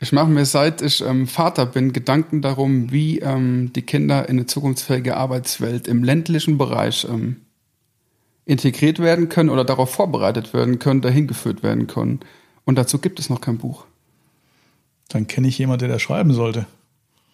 Ich 0.00 0.12
mache 0.12 0.28
mir 0.28 0.44
seit 0.44 0.82
ich 0.82 1.02
ähm, 1.02 1.26
Vater 1.26 1.66
bin 1.66 1.92
Gedanken 1.92 2.42
darum, 2.42 2.90
wie 2.90 3.20
ähm, 3.20 3.72
die 3.74 3.82
Kinder 3.82 4.28
in 4.28 4.36
eine 4.36 4.46
zukunftsfähige 4.46 5.16
Arbeitswelt 5.16 5.86
im 5.86 6.02
ländlichen 6.02 6.58
Bereich 6.58 7.06
ähm, 7.08 7.36
integriert 8.44 8.98
werden 8.98 9.28
können 9.28 9.50
oder 9.50 9.64
darauf 9.64 9.90
vorbereitet 9.90 10.52
werden 10.52 10.78
können, 10.78 11.00
dahin 11.00 11.26
geführt 11.26 11.62
werden 11.62 11.86
können. 11.86 12.20
Und 12.64 12.76
dazu 12.76 12.98
gibt 12.98 13.18
es 13.18 13.30
noch 13.30 13.40
kein 13.40 13.58
Buch. 13.58 13.84
Dann 15.08 15.26
kenne 15.26 15.48
ich 15.48 15.58
jemanden, 15.58 15.80
der 15.80 15.88
das 15.88 16.02
schreiben 16.02 16.32
sollte. 16.32 16.66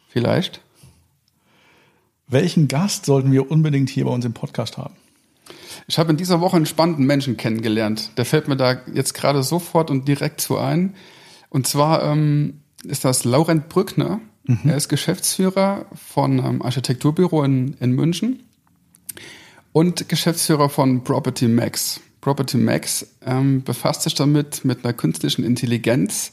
Vielleicht. 0.09 0.61
Welchen 2.31 2.69
Gast 2.69 3.07
sollten 3.07 3.33
wir 3.33 3.51
unbedingt 3.51 3.90
hier 3.90 4.05
bei 4.05 4.12
uns 4.12 4.25
im 4.25 4.33
Podcast 4.33 4.79
haben? 4.79 4.95
Ich 5.88 5.99
habe 5.99 6.11
in 6.12 6.16
dieser 6.16 6.40
Woche 6.40 6.55
einen 6.55 6.66
spannenden 6.66 7.05
Menschen 7.05 7.37
kennengelernt. 7.37 8.12
Der 8.16 8.25
fällt 8.25 8.47
mir 8.47 8.57
da 8.57 8.81
jetzt 8.95 9.14
gerade 9.14 9.43
sofort 9.43 9.90
und 9.90 10.07
direkt 10.07 10.40
zu 10.40 10.57
ein. 10.57 10.95
Und 11.49 11.66
zwar 11.66 12.05
ähm, 12.05 12.61
ist 12.85 13.05
das 13.05 13.25
Laurent 13.25 13.69
Brückner. 13.69 14.21
Mhm. 14.45 14.61
Er 14.64 14.77
ist 14.77 14.88
Geschäftsführer 14.88 15.87
von 15.95 16.38
einem 16.38 16.62
Architekturbüro 16.62 17.43
in, 17.43 17.75
in 17.81 17.93
München 17.93 18.45
und 19.73 20.09
Geschäftsführer 20.09 20.69
von 20.69 21.03
Property 21.03 21.49
Max. 21.49 22.01
Property 22.21 22.59
Max 22.59 23.07
ähm, 23.27 23.64
befasst 23.64 24.03
sich 24.03 24.14
damit 24.14 24.64
mit 24.64 24.85
einer 24.85 24.93
künstlichen 24.93 25.45
Intelligenz, 25.45 26.33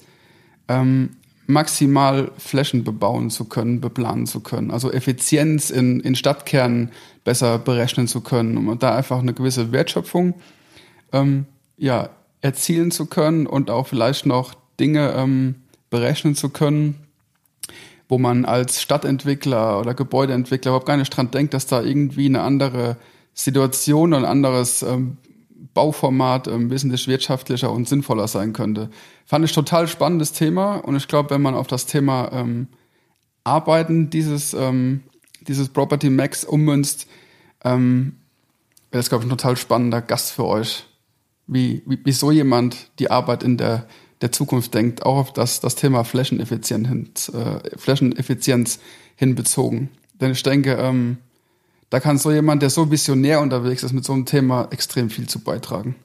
ähm, 0.67 1.11
maximal 1.47 2.31
Flächen 2.37 2.83
bebauen 2.83 3.29
zu 3.29 3.45
können, 3.45 3.81
beplanen 3.81 4.27
zu 4.27 4.41
können. 4.41 4.69
Also 4.69 4.91
Effizienz 4.91 5.69
in, 5.69 6.01
in 6.01 6.15
Stadtkernen 6.15 6.91
besser 7.23 7.57
berechnen 7.57 8.07
zu 8.07 8.21
können, 8.21 8.57
um 8.57 8.77
da 8.77 8.95
einfach 8.95 9.19
eine 9.19 9.33
gewisse 9.33 9.71
Wertschöpfung 9.71 10.35
ähm, 11.13 11.45
ja, 11.77 12.09
erzielen 12.41 12.91
zu 12.91 13.05
können 13.05 13.47
und 13.47 13.69
auch 13.69 13.87
vielleicht 13.87 14.25
noch 14.25 14.53
Dinge 14.79 15.13
ähm, 15.15 15.55
berechnen 15.89 16.35
zu 16.35 16.49
können, 16.49 16.95
wo 18.09 18.17
man 18.17 18.45
als 18.45 18.81
Stadtentwickler 18.81 19.79
oder 19.79 19.93
Gebäudeentwickler 19.93 20.71
überhaupt 20.71 20.85
gar 20.85 20.97
nicht 20.97 21.15
dran 21.15 21.31
denkt, 21.31 21.53
dass 21.53 21.65
da 21.65 21.81
irgendwie 21.81 22.25
eine 22.25 22.41
andere 22.41 22.97
Situation 23.33 24.13
ein 24.13 24.25
anderes 24.25 24.81
ähm, 24.81 25.17
Bauformat 25.77 26.47
ähm, 26.47 26.71
wesentlich 26.71 27.07
wirtschaftlicher 27.07 27.71
und 27.71 27.87
sinnvoller 27.87 28.27
sein 28.27 28.51
könnte. 28.51 28.89
Fand 29.27 29.45
ich 29.45 29.51
total 29.51 29.87
spannendes 29.87 30.31
Thema 30.31 30.77
und 30.77 30.95
ich 30.95 31.07
glaube, 31.07 31.29
wenn 31.29 31.41
man 31.43 31.53
auf 31.53 31.67
das 31.67 31.85
Thema 31.85 32.31
ähm, 32.33 32.67
Arbeiten 33.43 34.09
dieses, 34.09 34.55
ähm, 34.55 35.03
dieses 35.41 35.69
Property 35.69 36.09
Max 36.09 36.43
ummünzt, 36.43 37.05
ähm, 37.63 38.15
wäre 38.89 39.01
das, 39.01 39.09
glaube 39.09 39.23
ich, 39.23 39.27
ein 39.27 39.37
total 39.37 39.55
spannender 39.55 40.01
Gast 40.01 40.31
für 40.31 40.45
euch. 40.45 40.87
Wie, 41.45 41.83
wie, 41.85 41.99
wie 42.03 42.11
so 42.11 42.31
jemand 42.31 42.89
die 42.97 43.11
Arbeit 43.11 43.43
in 43.43 43.57
der, 43.57 43.85
der 44.21 44.31
Zukunft 44.31 44.73
denkt, 44.73 45.05
auch 45.05 45.17
auf 45.17 45.31
das, 45.31 45.59
das 45.59 45.75
Thema 45.75 46.05
Flächeneffizienz, 46.05 47.29
äh, 47.29 47.77
Flächeneffizienz 47.77 48.79
hinbezogen. 49.15 49.89
Denn 50.19 50.31
ich 50.31 50.41
denke, 50.41 50.73
ähm, 50.73 51.17
da 51.89 51.99
kann 51.99 52.17
so 52.17 52.31
jemand, 52.31 52.61
der 52.61 52.69
so 52.69 52.91
visionär 52.91 53.39
unterwegs 53.41 53.83
ist, 53.83 53.93
mit 53.93 54.03
so 54.03 54.13
einem 54.13 54.25
Thema 54.25 54.67
extrem 54.71 55.09
viel 55.09 55.27
zu 55.27 55.39
beitragen. 55.39 55.95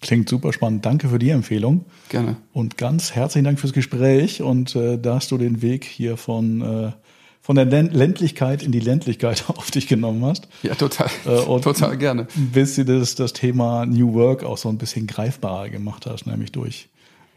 Klingt 0.00 0.28
super 0.28 0.52
spannend. 0.52 0.84
Danke 0.84 1.08
für 1.08 1.18
die 1.18 1.30
Empfehlung. 1.30 1.84
Gerne. 2.08 2.36
Und 2.52 2.76
ganz 2.76 3.12
herzlichen 3.12 3.44
Dank 3.44 3.60
fürs 3.60 3.72
Gespräch 3.72 4.42
und 4.42 4.74
äh, 4.74 4.98
dass 4.98 5.28
du 5.28 5.38
den 5.38 5.62
Weg 5.62 5.84
hier 5.84 6.16
von, 6.16 6.60
äh, 6.60 6.92
von 7.40 7.54
der 7.54 7.66
Ländlichkeit 7.66 8.64
in 8.64 8.72
die 8.72 8.80
Ländlichkeit 8.80 9.44
auf 9.48 9.70
dich 9.70 9.86
genommen 9.86 10.24
hast. 10.24 10.48
Ja, 10.64 10.74
total. 10.74 11.08
Äh, 11.24 11.40
und 11.42 11.62
total 11.62 11.96
gerne. 11.96 12.26
Bis 12.34 12.74
du 12.74 12.84
das, 12.84 13.14
das 13.14 13.32
Thema 13.32 13.86
New 13.86 14.12
Work 14.14 14.42
auch 14.42 14.58
so 14.58 14.68
ein 14.68 14.78
bisschen 14.78 15.06
greifbarer 15.06 15.68
gemacht 15.68 16.06
hast, 16.06 16.26
nämlich 16.26 16.50
durch 16.50 16.88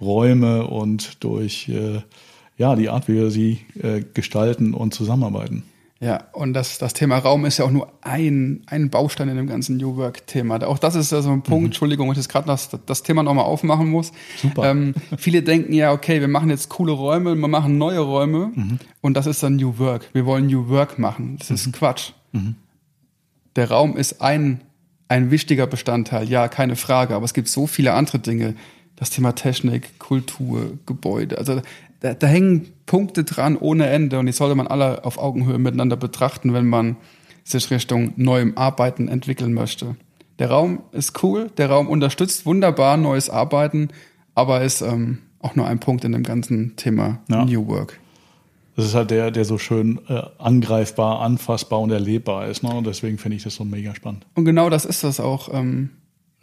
Räume 0.01 0.65
und 0.65 1.23
durch 1.23 1.69
äh, 1.69 2.01
ja, 2.57 2.75
die 2.75 2.89
Art, 2.89 3.07
wie 3.07 3.13
wir 3.13 3.29
sie 3.29 3.59
äh, 3.79 4.01
gestalten 4.13 4.73
und 4.73 4.93
zusammenarbeiten. 4.93 5.63
Ja, 6.05 6.25
und 6.33 6.53
das, 6.53 6.77
das 6.77 6.93
Thema 6.93 7.17
Raum 7.17 7.45
ist 7.45 7.57
ja 7.57 7.65
auch 7.65 7.71
nur 7.71 7.91
ein, 8.03 8.61
ein 8.67 8.91
Baustein 8.91 9.27
in 9.27 9.37
dem 9.37 9.47
ganzen 9.47 9.77
New 9.77 9.95
Work-Thema. 9.97 10.61
Auch 10.67 10.77
das 10.77 10.93
ist 10.93 11.11
ja 11.11 11.23
so 11.23 11.31
ein 11.31 11.41
Punkt, 11.41 11.61
mhm. 11.61 11.65
Entschuldigung, 11.65 12.11
ich 12.11 12.17
jetzt 12.17 12.29
gerade 12.29 12.45
das, 12.45 12.69
das 12.85 13.01
Thema 13.01 13.23
nochmal 13.23 13.45
aufmachen 13.45 13.89
muss. 13.89 14.11
Super. 14.39 14.69
Ähm, 14.69 14.93
viele 15.17 15.41
denken 15.41 15.73
ja, 15.73 15.91
okay, 15.91 16.21
wir 16.21 16.27
machen 16.27 16.51
jetzt 16.51 16.69
coole 16.69 16.91
Räume, 16.91 17.33
wir 17.33 17.47
machen 17.47 17.79
neue 17.79 18.01
Räume 18.01 18.51
mhm. 18.53 18.77
und 19.01 19.17
das 19.17 19.25
ist 19.25 19.41
dann 19.41 19.55
New 19.55 19.79
Work. 19.79 20.11
Wir 20.13 20.27
wollen 20.27 20.45
New 20.45 20.69
Work 20.69 20.99
machen. 20.99 21.37
Das 21.39 21.49
mhm. 21.49 21.55
ist 21.55 21.73
Quatsch. 21.73 22.11
Mhm. 22.33 22.53
Der 23.55 23.71
Raum 23.71 23.97
ist 23.97 24.21
ein, 24.21 24.61
ein 25.07 25.31
wichtiger 25.31 25.65
Bestandteil, 25.65 26.29
ja, 26.29 26.47
keine 26.49 26.75
Frage, 26.75 27.15
aber 27.15 27.25
es 27.25 27.33
gibt 27.33 27.47
so 27.47 27.65
viele 27.65 27.93
andere 27.93 28.19
Dinge. 28.19 28.53
Das 28.95 29.09
Thema 29.09 29.33
Technik, 29.33 29.97
Kultur, 29.97 30.77
Gebäude. 30.85 31.39
Also 31.39 31.61
da, 31.99 32.13
da 32.13 32.27
hängen 32.27 32.67
Punkte 32.85 33.23
dran 33.23 33.57
ohne 33.57 33.87
Ende 33.87 34.19
und 34.19 34.25
die 34.25 34.31
sollte 34.31 34.55
man 34.55 34.67
alle 34.67 35.05
auf 35.05 35.17
Augenhöhe 35.17 35.57
miteinander 35.57 35.97
betrachten, 35.97 36.53
wenn 36.53 36.67
man 36.67 36.97
sich 37.43 37.69
Richtung 37.71 38.13
neuem 38.15 38.57
Arbeiten 38.57 39.07
entwickeln 39.07 39.53
möchte. 39.53 39.95
Der 40.39 40.49
Raum 40.49 40.81
ist 40.91 41.23
cool, 41.23 41.49
der 41.57 41.69
Raum 41.69 41.87
unterstützt 41.87 42.45
wunderbar 42.45 42.97
neues 42.97 43.29
Arbeiten, 43.29 43.89
aber 44.33 44.61
ist 44.61 44.81
ähm, 44.81 45.19
auch 45.39 45.55
nur 45.55 45.67
ein 45.67 45.79
Punkt 45.79 46.03
in 46.03 46.11
dem 46.11 46.23
ganzen 46.23 46.75
Thema 46.75 47.19
ja. 47.29 47.45
New 47.45 47.67
Work. 47.67 47.99
Das 48.75 48.85
ist 48.85 48.95
halt 48.95 49.11
der, 49.11 49.31
der 49.31 49.45
so 49.45 49.57
schön 49.57 50.01
äh, 50.09 50.21
angreifbar, 50.37 51.21
anfassbar 51.21 51.79
und 51.79 51.91
erlebbar 51.91 52.47
ist. 52.47 52.61
Ne? 52.61 52.73
Und 52.73 52.85
deswegen 52.85 53.17
finde 53.17 53.37
ich 53.37 53.43
das 53.43 53.55
so 53.55 53.63
mega 53.63 53.95
spannend. 53.95 54.25
Und 54.33 54.43
genau 54.43 54.69
das 54.69 54.83
ist 54.83 55.03
das 55.05 55.21
auch. 55.21 55.53
Ähm, 55.53 55.91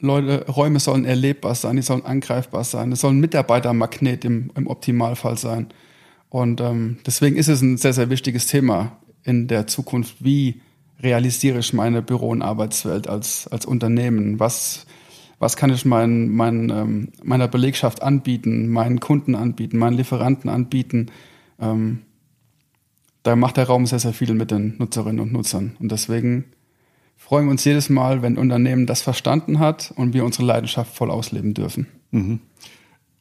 Leute, 0.03 0.51
Räume 0.51 0.81
sollen 0.81 1.05
erlebbar 1.05 1.55
sein, 1.55 1.77
die 1.77 1.83
sollen 1.83 2.05
angreifbar 2.05 2.65
sein, 2.65 2.91
es 2.91 3.01
soll 3.01 3.12
ein 3.12 3.21
Mitarbeitermagnet 3.21 4.25
im, 4.25 4.51
im 4.57 4.67
Optimalfall 4.67 5.38
sein. 5.38 5.69
Und 6.29 6.61
ähm, 6.61 6.99
deswegen 7.07 7.37
ist 7.37 7.49
es 7.49 7.62
ein 7.62 7.77
sehr, 7.77 7.93
sehr 7.93 8.11
wichtiges 8.11 8.47
Thema 8.47 8.99
in 9.23 9.47
der 9.47 9.69
Zukunft. 9.69 10.17
Wie 10.25 10.61
realisiere 11.01 11.61
ich 11.61 11.73
meine 11.73 12.03
Büro- 12.03 12.31
und 12.31 12.43
Arbeitswelt 12.43 13.09
als, 13.09 13.47
als 13.47 13.65
Unternehmen? 13.65 14.41
Was, 14.41 14.87
was 15.38 15.57
kann 15.57 15.71
ich 15.71 15.85
mein, 15.85 16.31
mein, 16.31 16.71
ähm, 16.71 17.09
meiner 17.23 17.47
Belegschaft 17.47 18.03
anbieten, 18.03 18.69
meinen 18.69 18.99
Kunden 18.99 19.37
anbieten, 19.37 19.79
meinen 19.79 19.97
Lieferanten 19.97 20.51
anbieten? 20.51 21.12
Ähm, 21.61 22.01
da 23.23 23.37
macht 23.37 23.57
der 23.57 23.69
Raum 23.69 23.87
sehr, 23.87 24.01
sehr 24.01 24.12
viel 24.12 24.35
mit 24.35 24.51
den 24.51 24.79
Nutzerinnen 24.79 25.21
und 25.21 25.33
Nutzern. 25.33 25.77
Und 25.79 25.93
deswegen 25.93 26.47
freuen 27.25 27.47
wir 27.47 27.51
uns 27.53 27.65
jedes 27.65 27.89
Mal, 27.89 28.23
wenn 28.23 28.35
ein 28.35 28.39
Unternehmen 28.39 28.87
das 28.87 29.03
verstanden 29.03 29.59
hat 29.59 29.93
und 29.97 30.13
wir 30.15 30.25
unsere 30.25 30.45
Leidenschaft 30.45 30.95
voll 30.95 31.11
ausleben 31.11 31.55
dürfen. 31.55 31.87
Mhm. 32.11 32.41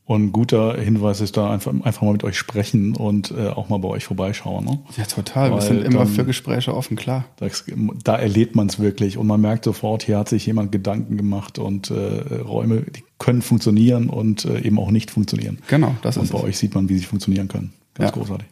Und 0.04 0.26
ein 0.26 0.32
guter 0.34 0.78
Hinweis 0.78 1.22
ist 1.22 1.38
da 1.38 1.50
einfach, 1.52 1.72
einfach 1.84 2.02
mal 2.02 2.12
mit 2.12 2.24
euch 2.26 2.38
sprechen 2.38 2.96
und 2.98 3.32
äh, 3.32 3.48
auch 3.48 3.70
mal 3.70 3.78
bei 3.78 3.88
euch 3.88 4.04
vorbeischauen. 4.04 4.66
Ne? 4.66 4.80
Ja, 4.98 5.06
total. 5.06 5.52
Weil 5.52 5.58
wir 5.60 5.62
sind 5.62 5.84
immer 5.86 6.06
für 6.06 6.26
Gespräche 6.26 6.76
offen, 6.76 6.98
klar. 6.98 7.26
Das, 7.38 7.64
da 8.04 8.18
erlebt 8.18 8.56
man 8.56 8.68
es 8.68 8.80
wirklich 8.80 9.18
und 9.18 9.28
man 9.28 9.40
merkt 9.40 9.64
sofort, 9.64 10.04
hier 10.04 10.18
hat 10.18 10.28
sich 10.28 10.46
jemand 10.46 10.74
Gedanken 10.74 11.16
gemacht 11.16 11.60
und 11.60 11.92
äh, 11.92 11.94
Räume, 12.42 12.82
die 12.82 13.04
können 13.20 13.42
funktionieren 13.42 14.10
und 14.10 14.44
äh, 14.44 14.60
eben 14.62 14.80
auch 14.80 14.92
nicht 14.92 15.12
funktionieren. 15.12 15.60
Genau, 15.70 15.96
das 16.02 16.18
und 16.18 16.24
ist 16.24 16.32
bei 16.32 16.40
es. 16.40 16.44
euch 16.44 16.58
sieht 16.58 16.76
man, 16.76 16.90
wie 16.90 16.98
sie 16.98 17.06
funktionieren 17.06 17.48
können. 17.48 17.72
Ganz 17.94 18.10
Ja. 18.10 18.14
großartig. 18.18 18.48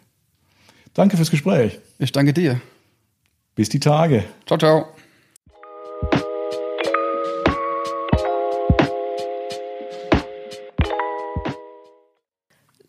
Danke 0.93 1.17
fürs 1.17 1.31
Gespräch. 1.31 1.79
Ich 1.97 2.13
danke 2.13 2.31
dir. 2.31 2.61
Bis 3.55 3.67
die 3.67 3.79
Tage. 3.81 4.23
Ciao, 4.45 4.57
ciao. 4.57 4.98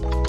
Bye. 0.00 0.21